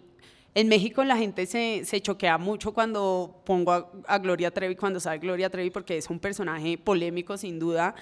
[0.59, 5.19] en México la gente se, se choquea mucho cuando pongo a, Gloria Trevi, cuando sabe
[5.19, 7.95] Gloria Trevi, porque es un personaje polémico sin duda,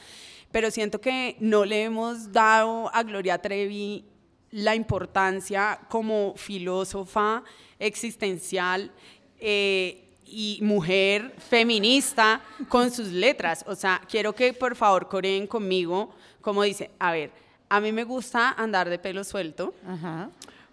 [0.51, 4.05] pero siento que no le hemos dado a Gloria Trevi
[4.49, 7.43] la importancia como filósofa
[7.77, 8.91] existencial
[9.37, 13.65] eh, y mujer feminista con sus letras.
[13.67, 16.09] O sea, quiero que por favor coreen conmigo,
[16.41, 17.29] como dice, a ver,
[17.69, 19.75] a mí me gusta andar de pelo suelto.
[19.85, 20.31] Ajá.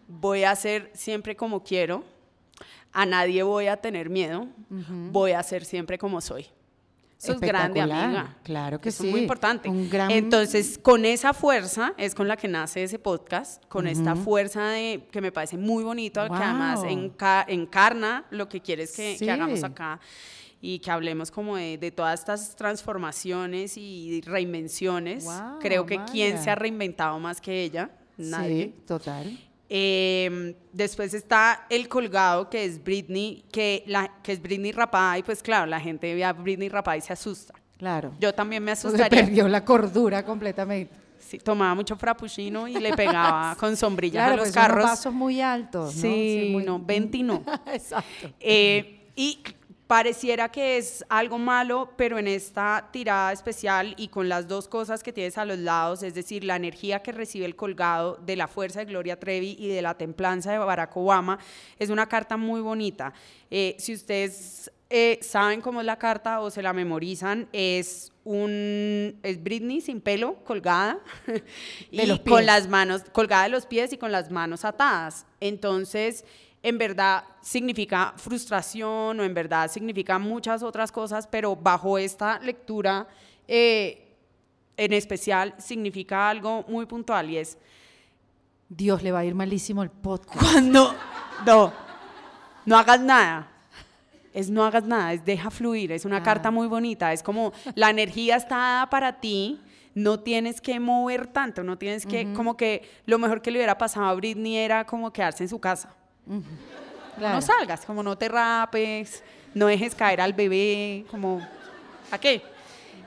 [0.08, 2.04] Voy a hacer siempre como quiero.
[2.92, 4.46] A nadie voy a tener miedo.
[4.68, 6.46] Voy a ser siempre como soy.
[7.20, 8.36] Eso es grande, amiga.
[8.42, 9.08] Claro que Eso sí.
[9.08, 9.68] Es muy importante.
[9.70, 14.14] Un gran- Entonces, con esa fuerza es con la que nace ese podcast, con esta
[14.14, 19.16] fuerza de que me parece muy bonito, que además enca- encarna lo que quieres que,
[19.16, 19.24] Sí.
[19.24, 20.00] que hagamos acá
[20.60, 25.24] y que hablemos como de, de todas estas transformaciones y reinvenciones.
[25.24, 28.64] Wow, Creo que quién se ha reinventado más que ella, nadie.
[28.76, 29.38] Sí, total.
[29.68, 35.22] Eh, después está el colgado que es Britney, que, la, que es Britney rapada y
[35.22, 37.54] pues claro, la gente ve a Britney rapada y se asusta.
[37.78, 38.12] Claro.
[38.20, 39.24] Yo también me Se asustaría.
[39.24, 40.94] perdió la cordura completamente.
[41.18, 44.84] Sí, tomaba mucho frappuccino y le pegaba con sombrillas Claro, a los pues unos carros.
[44.84, 46.02] vasos muy altos, ¿no?
[46.02, 47.42] Sí, muy- no, 20 no.
[47.72, 48.30] Exacto.
[48.40, 49.38] Eh, y
[49.86, 55.02] pareciera que es algo malo, pero en esta tirada especial y con las dos cosas
[55.02, 58.48] que tienes a los lados, es decir, la energía que recibe el colgado de la
[58.48, 61.38] fuerza de Gloria Trevi y de la templanza de Barack Obama,
[61.78, 63.12] es una carta muy bonita.
[63.50, 69.18] Eh, si ustedes eh, saben cómo es la carta o se la memorizan, es un
[69.22, 70.98] es Britney sin pelo, colgada
[71.90, 75.26] y con las manos colgada de los pies y con las manos atadas.
[75.40, 76.24] Entonces,
[76.64, 83.06] en verdad significa frustración o en verdad significa muchas otras cosas, pero bajo esta lectura
[83.46, 84.16] eh,
[84.76, 87.58] en especial significa algo muy puntual y es
[88.68, 90.40] Dios le va a ir malísimo el podcast.
[90.52, 90.94] cuando
[91.44, 91.72] no,
[92.64, 93.50] no hagas nada.
[94.32, 96.22] Es no hagas nada, es deja fluir, es una Ah.
[96.24, 99.60] carta muy bonita, es como la energía está dada para ti,
[99.94, 103.78] no tienes que mover tanto, no tienes que, como que lo mejor que le hubiera
[103.78, 105.94] pasado a Britney era como quedarse en su casa.
[107.16, 107.36] Claro.
[107.36, 109.22] No salgas, como no te rapes,
[109.54, 111.40] no dejes caer al bebé, como,
[112.10, 112.42] ¿a qué?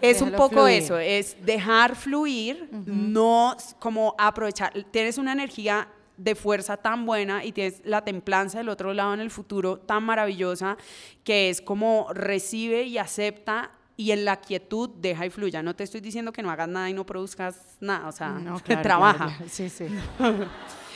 [0.01, 0.83] Es un poco fluir.
[0.83, 4.71] eso, es dejar fluir, no como aprovechar.
[4.91, 5.87] Tienes una energía
[6.17, 10.03] de fuerza tan buena y tienes la templanza del otro lado en el futuro tan
[10.03, 10.77] maravillosa
[11.23, 15.63] que es como recibe y acepta y en la quietud deja y fluya.
[15.63, 18.59] No te estoy diciendo que no hagas nada y no produzcas nada, o sea, No,
[18.63, 19.45] claro, trabaja claro.
[19.49, 19.87] Sí, sí.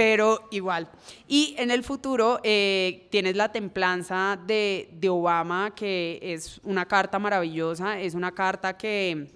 [0.00, 0.88] pero igual.
[1.28, 7.18] Y en el futuro eh, tienes la templanza de, de Obama, que es una carta
[7.18, 9.26] maravillosa, es una carta que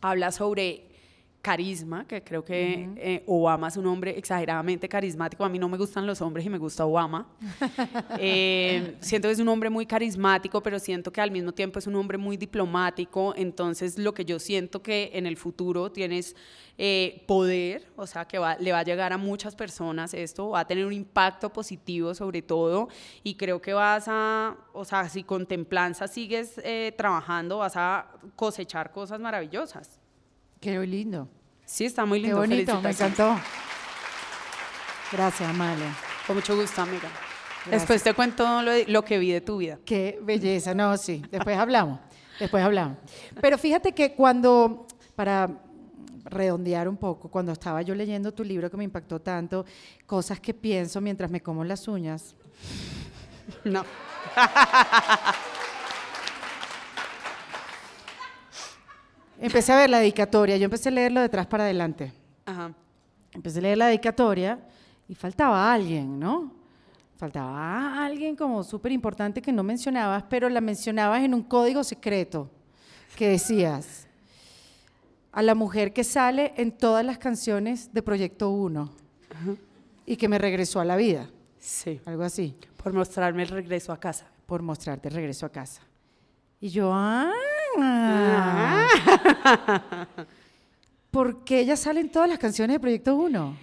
[0.00, 0.91] habla sobre
[1.42, 5.44] carisma, que creo que eh, Obama es un hombre exageradamente carismático.
[5.44, 7.28] A mí no me gustan los hombres y me gusta Obama.
[8.18, 11.86] Eh, siento que es un hombre muy carismático, pero siento que al mismo tiempo es
[11.86, 13.34] un hombre muy diplomático.
[13.36, 16.36] Entonces, lo que yo siento que en el futuro tienes
[16.78, 20.60] eh, poder, o sea, que va- le va a llegar a muchas personas esto, va
[20.60, 22.88] a tener un impacto positivo sobre todo.
[23.24, 28.06] Y creo que vas a, o sea, si con templanza sigues eh, trabajando, vas a
[28.36, 29.98] cosechar cosas maravillosas.
[30.62, 31.28] Qué lindo.
[31.66, 32.38] Sí, está muy Qué lindo.
[32.40, 33.36] bonito, me encantó.
[35.10, 35.92] Gracias, Amalia.
[36.24, 37.08] Con mucho gusto, amiga.
[37.66, 37.80] Gracias.
[37.80, 39.80] Después te cuento lo que vi de tu vida.
[39.84, 40.72] Qué belleza.
[40.72, 41.98] No, sí, después hablamos.
[42.38, 42.98] Después hablamos.
[43.40, 44.86] Pero fíjate que cuando,
[45.16, 45.50] para
[46.26, 49.66] redondear un poco, cuando estaba yo leyendo tu libro que me impactó tanto,
[50.06, 52.36] cosas que pienso mientras me como las uñas.
[53.64, 53.84] No.
[59.42, 62.12] Empecé a ver la dedicatoria, yo empecé a leerlo de atrás para adelante.
[62.46, 62.72] Ajá.
[63.32, 64.58] Empecé a leer la dedicatoria
[65.08, 66.52] y faltaba alguien, ¿no?
[67.16, 72.50] Faltaba alguien como súper importante que no mencionabas, pero la mencionabas en un código secreto
[73.16, 74.06] que decías,
[75.32, 78.90] a la mujer que sale en todas las canciones de Proyecto 1
[80.06, 81.28] y que me regresó a la vida,
[81.58, 82.00] Sí.
[82.06, 84.26] algo así, Por mostrarme el regreso a casa.
[84.46, 85.80] por mostrarte el regreso a casa.
[86.60, 87.32] Y yo, ah,
[91.10, 93.56] ¿por qué ella sale en todas las canciones de Proyecto 1?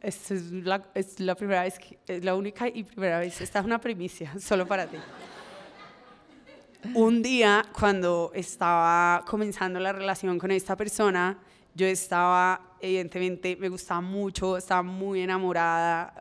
[0.00, 3.40] Esta es la, es la primera vez, que, es la única y primera vez.
[3.40, 4.96] Esta es una primicia, solo para ti.
[6.94, 11.38] Un día, cuando estaba comenzando la relación con esta persona,
[11.74, 16.12] yo estaba, evidentemente, me gustaba mucho, estaba muy enamorada,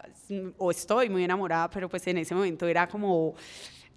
[0.57, 3.33] o estoy muy enamorada, pero pues en ese momento era como,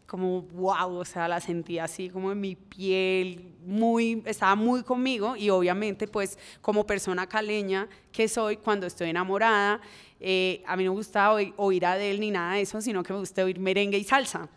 [0.07, 5.37] como wow, o sea, la sentía así como en mi piel, muy, estaba muy conmigo
[5.37, 9.81] y obviamente pues como persona caleña que soy cuando estoy enamorada,
[10.21, 13.13] eh, a mí no me gusta oír, oír Adele ni nada de eso, sino que
[13.13, 14.49] me gusta oír merengue y salsa.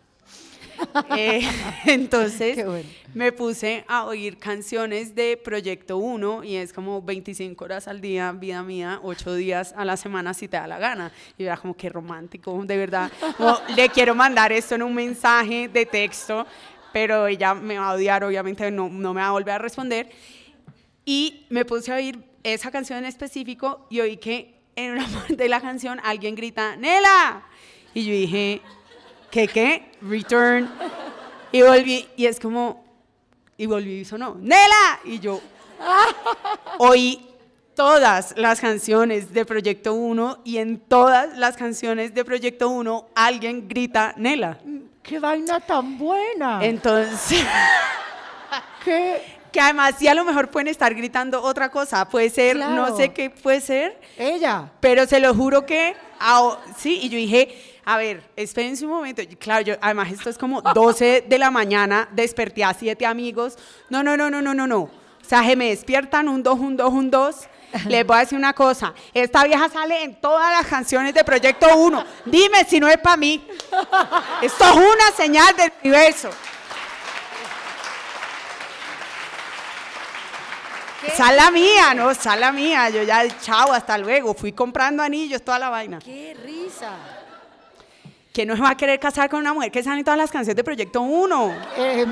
[1.16, 1.40] Eh,
[1.86, 2.88] entonces bueno.
[3.14, 8.32] me puse a oír canciones de Proyecto 1 y es como 25 horas al día,
[8.32, 11.12] vida mía, 8 días a la semana si te da la gana.
[11.36, 13.10] Y era como que romántico, de verdad.
[13.36, 16.46] Como, le quiero mandar esto en un mensaje de texto,
[16.92, 20.10] pero ella me va a odiar, obviamente no, no me va a volver a responder.
[21.04, 25.36] Y me puse a oír esa canción en específico y oí que en una parte
[25.36, 27.44] de la canción alguien grita, Nela.
[27.94, 28.62] Y yo dije,
[29.30, 29.92] ¿qué qué?
[30.02, 30.68] Return.
[31.52, 32.84] Y volví, y es como,
[33.56, 35.00] y volví y sonó, Nela.
[35.04, 35.40] Y yo
[36.78, 37.24] oí
[37.74, 43.68] todas las canciones de Proyecto 1 y en todas las canciones de Proyecto 1 alguien
[43.68, 44.58] grita Nela.
[45.02, 46.58] ¡Qué vaina tan buena!
[46.64, 47.38] Entonces,
[48.84, 49.22] ¿Qué?
[49.52, 52.74] que además sí a lo mejor pueden estar gritando otra cosa, puede ser, Claro.
[52.74, 54.70] no sé qué puede ser, Ella.
[54.80, 59.22] pero se lo juro que, ah, sí, y yo dije, a ver, espérense un momento,
[59.38, 63.56] claro, yo, además esto es como 12 de la mañana, desperté a siete amigos,
[63.88, 64.90] no, no, no, no, no, no, no, o
[65.26, 67.48] sea, se me despiertan un dos, un dos, un dos,
[67.86, 71.66] les voy a decir una cosa, esta vieja sale en todas las canciones de Proyecto
[71.78, 73.42] 1, dime si no es para mí,
[74.42, 76.28] esto es una señal del universo.
[81.06, 82.90] Esa es la mía, no, esa es la mía.
[82.90, 84.34] Yo ya, chao, hasta luego.
[84.34, 86.00] Fui comprando anillos, toda la vaina.
[86.00, 86.90] ¡Qué risa!
[88.32, 90.30] ¿Quién no se va a querer casar con una mujer que sale en todas las
[90.30, 91.54] canciones de Proyecto 1?
[91.76, 92.06] Eh,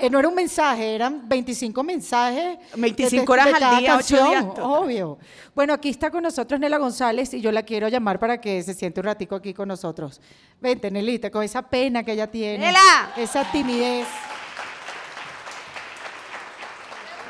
[0.00, 2.58] eh, no era un mensaje, eran 25 mensajes.
[2.76, 4.52] 25 horas al cada día, días, total.
[4.62, 5.18] Obvio.
[5.54, 8.74] Bueno, aquí está con nosotros Nela González y yo la quiero llamar para que se
[8.74, 10.20] siente un ratico aquí con nosotros.
[10.60, 12.58] Vente, Nelita, con esa pena que ella tiene.
[12.58, 13.12] Nela.
[13.16, 14.06] Esa timidez.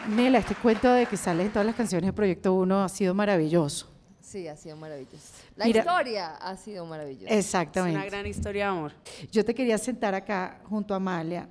[0.09, 3.15] Nela, este cuento de que sales en todas las canciones de Proyecto 1 ha sido
[3.15, 3.96] maravilloso.
[4.27, 5.19] Sí, ha sido maravilloso.
[5.55, 7.33] La Mira- historia ha sido maravillosa.
[7.33, 7.97] Es Exactamente.
[7.97, 8.93] una gran historia de amor.
[9.31, 11.49] Yo te quería sentar acá junto a Amalia.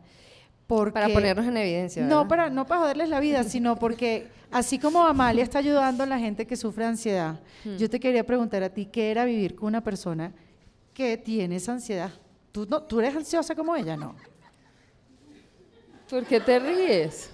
[0.67, 2.03] Porque, Para ponernos en evidencia.
[2.03, 6.05] No para, no para joderles la vida, sino porque así como Amalia está ayudando a
[6.07, 7.77] la gente que sufre ansiedad, Hmm.
[7.77, 10.33] yo te quería preguntar a ti qué era vivir con una persona
[10.93, 12.11] que tiene esa ansiedad.
[12.51, 13.95] ¿Tú, no, ¿Tú eres ansiosa como ella?
[13.95, 14.15] No.
[16.09, 17.29] ¿Por qué te ríes?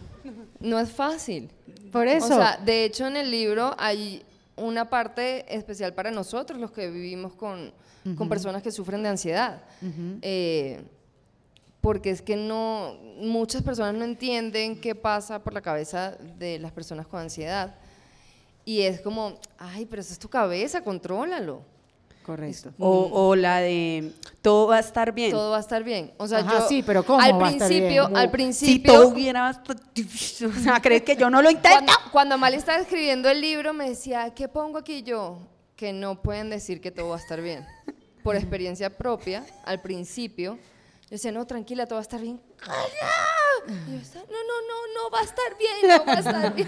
[0.59, 1.49] No es fácil.
[1.91, 2.25] Por eso.
[2.25, 4.23] O sea, de hecho en el libro hay
[4.61, 7.73] una parte especial para nosotros, los que vivimos con,
[8.15, 9.63] con personas que sufren de ansiedad.
[10.21, 10.83] Eh,
[11.81, 16.71] porque es que no, muchas personas no entienden qué pasa por la cabeza de las
[16.71, 17.75] personas con ansiedad.
[18.63, 21.63] Y es como, ay, pero eso es tu cabeza, contrólalo.
[22.31, 22.71] Correcto.
[22.79, 25.31] O, o la de todo va a estar bien.
[25.31, 26.13] Todo va a estar bien.
[26.15, 27.81] O sea, Ajá, yo sí, pero ¿cómo al va a estar bien?
[27.83, 29.49] principio, al Si principio, todo hubiera.
[29.49, 31.75] O sea, ¿crees que yo no lo intento?
[31.75, 35.39] cuando, cuando Amalia estaba escribiendo el libro, me decía, ¿qué pongo aquí yo?
[35.75, 37.65] Que no pueden decir que todo va a estar bien.
[38.23, 42.39] Por experiencia propia, al principio, yo decía, no, tranquila, todo va a estar bien.
[43.67, 46.55] Y yo decía, no, no, no, no va a estar bien, no va a estar
[46.55, 46.67] bien.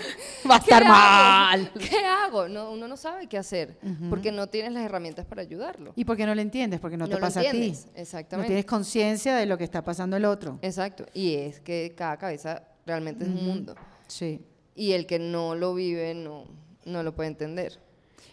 [0.50, 0.91] Va a ¿Qué estar hago?
[0.94, 1.72] mal.
[1.74, 2.48] ¿Qué hago?
[2.50, 3.78] No, uno no sabe qué hacer,
[4.10, 5.94] porque no tienes las herramientas para ayudarlo.
[5.96, 6.80] ¿Y por qué no lo entiendes?
[6.80, 7.50] Porque no, te No lo pasa a ti.
[7.50, 8.48] entiendes, No exactamente.
[8.48, 10.60] tienes conciencia de lo que está pasando el otro.
[10.62, 11.06] Exacto.
[11.14, 13.76] Y es que cada cabeza realmente es un mundo.
[14.08, 14.41] Sí.
[14.76, 16.46] Y el que no lo vive no,
[16.86, 17.80] no lo puede entender.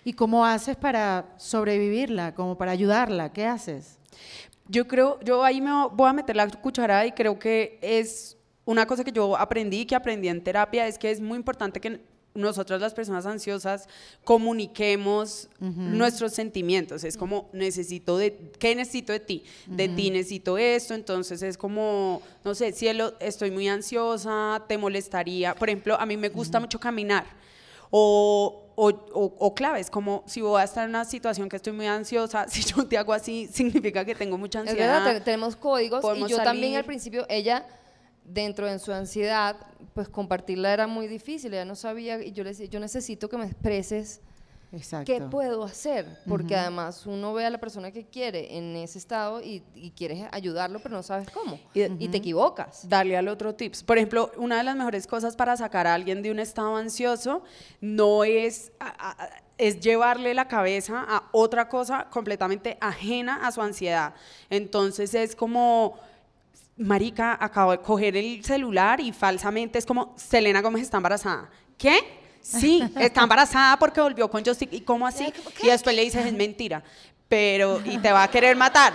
[0.04, 2.34] ¿Y cómo haces para sobrevivirla?
[2.34, 3.32] Como para ayudarla?
[3.32, 3.98] ¿Qué haces?
[4.66, 8.86] Yo creo, yo ahí me voy a meter la cucharada y creo que es una
[8.86, 12.00] cosa que yo aprendí, que aprendí en terapia, es que es muy importante que
[12.32, 13.88] nosotras las personas ansiosas
[14.24, 17.02] comuniquemos nuestros sentimientos.
[17.04, 19.44] Es como, necesito de, ¿qué necesito de ti?
[19.66, 25.54] De ti necesito esto, entonces es como, no sé, cielo, estoy muy ansiosa, te molestaría.
[25.54, 27.24] Por ejemplo, a mí me gusta mucho caminar.
[27.90, 31.72] O, o, o- o claves, como si voy a estar en una situación que estoy
[31.72, 35.02] muy ansiosa, si yo te hago así, significa que tengo mucha Es ansiedad.
[35.04, 36.76] verdad, te- tenemos códigos y yo también salir.
[36.76, 37.66] al principio, ella,
[38.24, 39.56] dentro de su ansiedad,
[39.94, 43.36] pues compartirla era muy difícil, ella no sabía y yo le decía, yo necesito que
[43.36, 44.20] me expreses
[44.72, 45.12] Exacto.
[45.12, 49.42] qué puedo hacer, porque además uno ve a la persona que quiere en ese estado
[49.42, 52.88] y, y quieres ayudarlo, pero no sabes cómo, Y- y, te equivocas.
[52.88, 53.82] darle al otro tips.
[53.82, 57.42] Por ejemplo, una de las mejores cosas para sacar a alguien de un estado ansioso
[57.80, 63.60] no es, a- a- es llevarle la cabeza a otra cosa completamente ajena a su
[63.62, 64.14] ansiedad.
[64.50, 65.98] Entonces es como,
[66.80, 71.48] marica, acabo de coger el celular y falsamente es como, Selena Gómez está embarazada.
[71.76, 71.98] ¿Qué?
[72.40, 74.68] Sí, está embarazada porque volvió con Justin.
[74.72, 75.32] ¿Y cómo así?
[75.62, 76.82] Y después le dices, es mentira.
[77.28, 78.92] Pero, y te va a querer matar.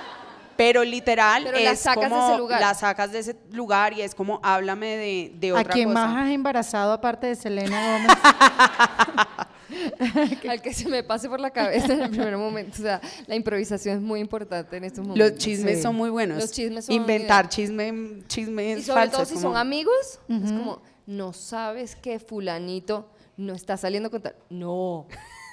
[0.57, 2.61] Pero literal Pero la es sacas de como, ese lugar.
[2.61, 6.07] la sacas de ese lugar y es como, háblame de, de ¿A otra quién cosa.
[6.07, 8.17] más has embarazado aparte de Selena Gómez?
[10.49, 12.73] Al que se me pase por la cabeza en el primer momento.
[12.79, 15.31] O sea, la improvisación es muy importante en estos momentos.
[15.31, 15.83] Los chismes Sí.
[15.83, 16.37] son muy buenos.
[16.39, 19.13] Los chismes son Inventar chisme, chismes Y sobre falsos.
[19.17, 24.21] todo si como- son amigos, es como, no sabes que fulanito no está saliendo con
[24.21, 24.35] tal.
[24.49, 25.07] No.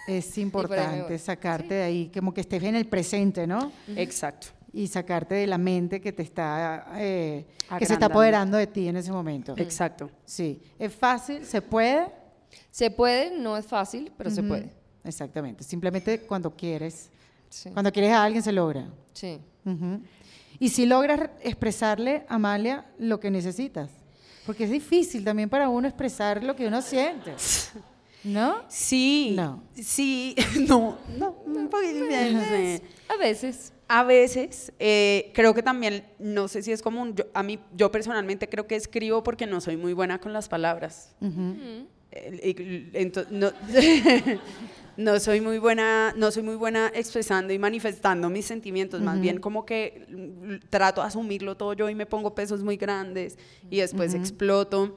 [0.08, 3.70] Es importante sacarte de ahí, como que estés en el presente, ¿no?
[3.96, 4.48] Exacto.
[4.72, 7.44] Y sacarte de la mente que te está, eh,
[7.78, 9.54] que se está apoderando de ti en ese momento.
[9.58, 10.10] Exacto.
[10.24, 10.60] Sí.
[10.78, 11.44] ¿Es fácil?
[11.44, 12.06] ¿Se puede?
[12.70, 14.70] Se puede, no es fácil, pero se puede.
[15.04, 15.62] Exactamente.
[15.64, 17.10] Simplemente cuando quieres.
[17.50, 17.70] Sí.
[17.70, 18.88] Cuando quieres a alguien se logra.
[19.12, 19.38] sí.
[20.58, 23.90] Y si logras re- expresarle a Amalia lo que necesitas.
[24.46, 27.34] Porque es difícil también para uno expresar lo que uno siente.
[28.24, 28.62] ¿No?
[28.68, 29.62] Sí, No.
[29.74, 30.36] sí,
[30.68, 32.82] no, no, un poquito, no sé.
[33.08, 33.72] A veces.
[33.88, 37.90] A veces, eh, creo que también, no sé si es común, yo, a mí, yo
[37.90, 41.14] personalmente creo que escribo porque no soy muy buena con las palabras.
[41.20, 41.86] Ento-
[43.30, 43.50] no,
[44.96, 49.38] no soy muy buena, no soy muy buena expresando y manifestando mis sentimientos, más bien
[49.40, 50.06] como que
[50.70, 53.38] trato de asumirlo todo yo y me pongo pesos muy grandes
[53.70, 54.96] y después exploto.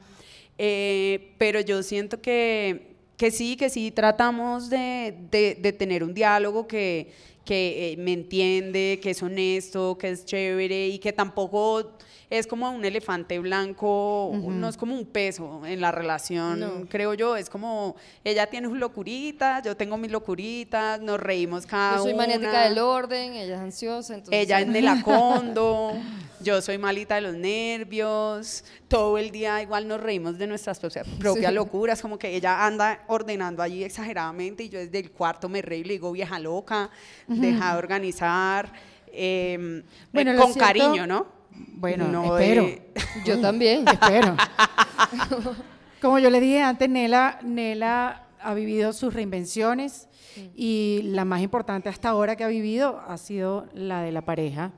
[0.57, 6.13] Eh, pero yo siento que, que sí, que sí tratamos de, de- de tener un
[6.13, 7.11] diálogo que,
[7.43, 11.97] que eh, me entiende, que es honesto, que es chévere y que tampoco
[12.37, 16.85] es como un elefante blanco, no es como un peso en la relación, No.
[16.89, 21.97] creo yo, es como ella tiene sus locuritas, yo tengo mis locuritas, nos reímos cada
[21.97, 24.39] Yo soy maniática del orden, ella es ansiosa, entonces...
[24.41, 25.93] Ella es melacondo,
[26.41, 31.03] yo soy malita de los nervios, todo el día igual nos reímos de nuestras propia-
[31.19, 31.55] propias Sí.
[31.55, 35.81] locuras, como que ella anda ordenando allí exageradamente y yo desde el cuarto me reí
[35.81, 36.89] y le digo, vieja loca,
[37.27, 38.71] deja de organizar,
[39.11, 41.34] em, Bueno, eh, con cierto- cariño, ¿no?
[41.77, 42.63] Bueno, No espero.
[42.63, 42.81] de-
[43.25, 43.85] Yo también.
[43.87, 44.35] Espero.
[46.01, 50.07] Como yo le dije antes, Nela, Nela ha vivido sus reinvenciones
[50.55, 54.71] y la más importante hasta ahora que ha vivido ha sido la de la pareja,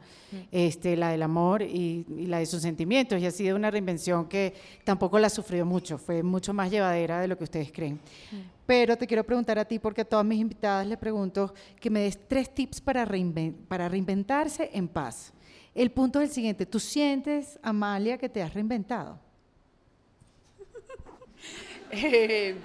[0.51, 3.19] este, la del amor y, y la de sus sentimientos.
[3.19, 4.53] Y ha sido una reinvención que
[4.83, 7.99] tampoco la sufrió mucho, fue mucho más llevadera de lo que ustedes creen.
[8.65, 12.01] Pero te quiero preguntar a ti, porque a todas mis invitadas les pregunto que me
[12.01, 15.33] des tres tips para, reinven- para reinventarse en paz.
[15.77, 19.19] El punto es el siguiente, ¿tú sientes, Amalia, que te has reinventado?
[21.91, 22.55] Eh,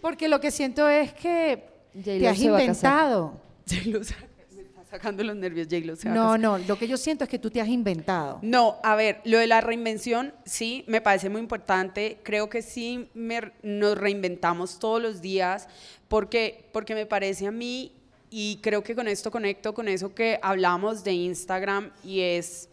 [0.00, 1.64] Porque lo que siento es que
[2.04, 3.40] te has inventado.
[3.68, 5.66] Me está sacando los nervios,
[6.04, 8.38] No, no, lo que yo siento es que tú te has inventado.
[8.42, 12.18] No, a ver, lo de la reinvención sí me parece muy importante.
[12.22, 15.68] Creo que sí me- nos reinventamos todos los días
[16.06, 17.92] porque, porque me parece a mí,
[18.30, 22.68] y creo que con esto conecto con eso que hablamos de Instagram y es,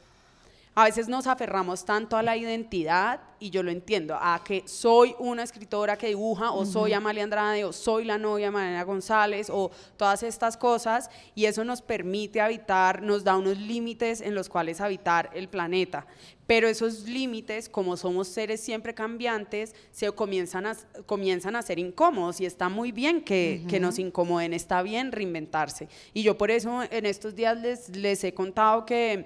[0.78, 5.16] a veces nos aferramos tanto a la identidad, y yo lo entiendo, a que soy
[5.20, 9.50] una escritora que dibuja, o soy Amalia Andrade, o soy la novia de Mariana González,
[9.50, 14.50] o todas estas cosas, y eso nos permite habitar, nos da unos límites en los
[14.50, 16.06] cuales habitar el planeta.
[16.46, 22.42] Pero esos límites, como somos seres siempre cambiantes, se comienzan a, comienzan a ser incómodos
[22.42, 25.88] y está muy bien que, que nos incomoden, está bien reinventarse.
[26.14, 29.26] Y yo por eso en estos días les, les he contado que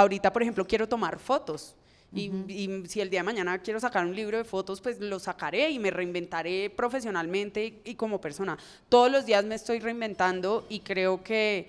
[0.00, 1.74] ahorita, por ejemplo, quiero tomar fotos.
[2.14, 5.18] Y, y si el día de mañana quiero sacar un libro de fotos, pues lo
[5.18, 8.56] sacaré y me reinventaré profesionalmente y como persona.
[8.88, 11.68] Todos los días me estoy reinventando y creo que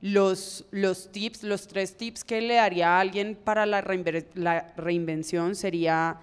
[0.00, 4.72] los, los tips, los tres tips que le daría a alguien para la, reinver- la
[4.76, 6.18] reinvención sería,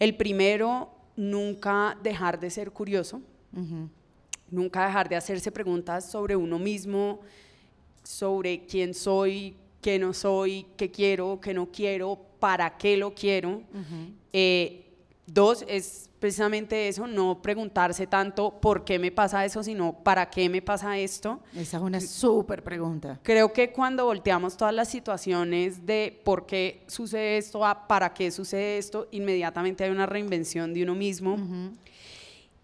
[0.00, 3.22] el primero, nunca dejar de ser curioso,
[4.50, 7.20] nunca dejar de hacerse preguntas sobre uno mismo,
[8.02, 13.62] sobre quién soy, qué no soy, qué quiero, qué no quiero, para qué lo quiero.
[14.32, 14.86] Eh,
[15.26, 20.48] dos, es precisamente eso, no preguntarse tanto por qué me pasa eso, sino para qué
[20.48, 21.40] me pasa esto.
[21.54, 23.20] Esa es una súper pregunta.
[23.22, 28.30] Creo que cuando volteamos todas las situaciones de por qué sucede esto a para qué
[28.30, 31.36] sucede esto, inmediatamente hay una reinvención de uno mismo.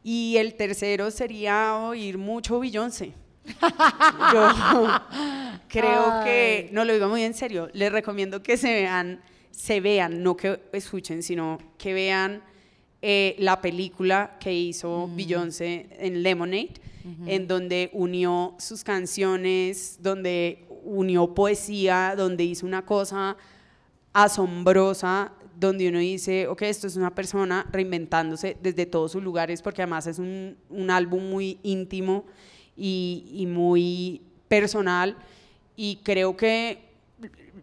[0.03, 3.15] Y el tercero sería oír mucho Beyoncé.
[4.33, 4.49] Yo
[5.69, 9.21] creo que, no lo digo muy en serio, les recomiendo que se vean,
[9.51, 12.43] se vean, no que escuchen, sino que vean
[13.01, 16.75] eh, la película que hizo Beyoncé en Lemonade,
[17.27, 23.37] en donde unió sus canciones, donde unió poesía, donde hizo una cosa
[24.13, 29.83] asombrosa, donde uno dice, ok, esto es una persona reinventándose desde todos sus lugares, porque
[29.83, 32.25] además es un, un álbum muy íntimo
[32.77, 35.17] y, muy personal,
[35.77, 36.91] y creo que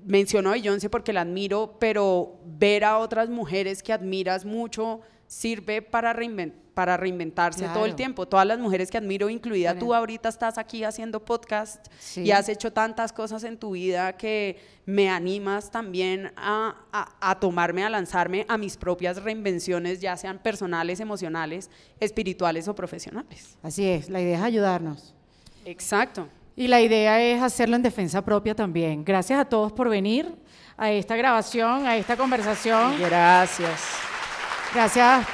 [0.06, 5.84] menciono a Beyoncé porque la admiro, pero ver a otras mujeres que admiras mucho sirve
[5.84, 8.28] para, reinven- para reinventarse todo el tiempo.
[8.28, 12.22] Todas las mujeres que admiro, incluida tú ahorita estás aquí haciendo podcast Sí.
[12.24, 14.58] y has hecho tantas cosas en tu vida que
[14.88, 20.40] me animas también a, a- a tomarme, a lanzarme a mis propias reinvenciones, ya sean
[20.40, 21.70] personales, emocionales,
[22.00, 23.56] espirituales o profesionales.
[23.62, 25.14] Así es, la idea es ayudarnos.
[25.66, 26.28] Exacto.
[26.56, 29.06] Y la idea es hacerlo en defensa propia también.
[29.06, 30.34] Gracias a todos por venir
[30.76, 32.96] a esta grabación, a esta conversación.
[33.00, 33.80] Gracias.
[34.74, 35.26] Gracias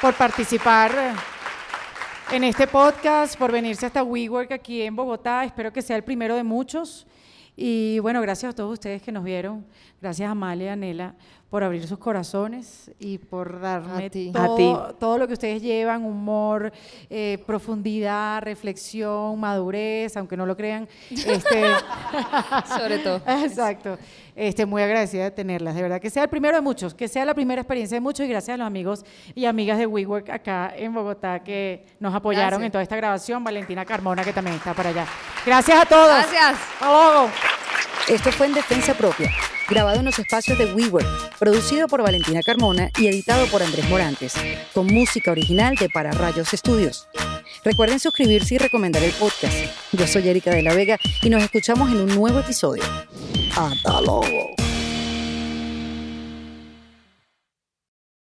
[0.00, 0.90] por participar
[2.32, 5.44] en este podcast, por venirse hasta WeWork aquí en Bogotá.
[5.44, 7.06] Espero que sea el primero de muchos.
[7.56, 9.66] Y bueno, gracias a todos ustedes que nos vieron.
[10.00, 11.14] Gracias a Amalia y a Nela
[11.50, 14.30] por abrir sus corazones y por darme A ti.
[14.32, 14.42] todo,
[14.84, 14.94] A ti.
[15.00, 16.72] todo lo que ustedes llevan, humor,
[17.10, 20.88] eh, profundidad, reflexión, madurez, aunque no lo crean.
[21.10, 21.64] Este,
[22.68, 23.16] Sobre todo.
[23.26, 23.98] Exacto.
[24.36, 26.00] Este, muy agradecida de tenerlas, de verdad.
[26.00, 28.54] Que sea el primero de muchos, que sea la primera experiencia de muchos y gracias
[28.54, 32.66] a los amigos y amigas de WeWork acá en Bogotá que nos apoyaron Gracias.
[32.66, 33.42] en toda esta grabación.
[33.42, 35.04] Valentina Carmona, que también está por allá.
[35.44, 36.08] Gracias a todos.
[36.16, 36.54] Gracias.
[36.80, 37.30] Hasta luego.
[38.08, 39.32] Esto fue en Defensa Propia,
[39.68, 44.34] grabado en los espacios de WeWork, producido por Valentina Carmona y editado por Andrés Morantes,
[44.74, 47.08] con música original de Para Rayos Estudios.
[47.64, 49.54] Recuerden suscribirse y recomendar el podcast.
[49.92, 52.82] Yo soy Erika de la Vega y nos escuchamos en un nuevo episodio.
[53.56, 54.69] ¡Hasta luego!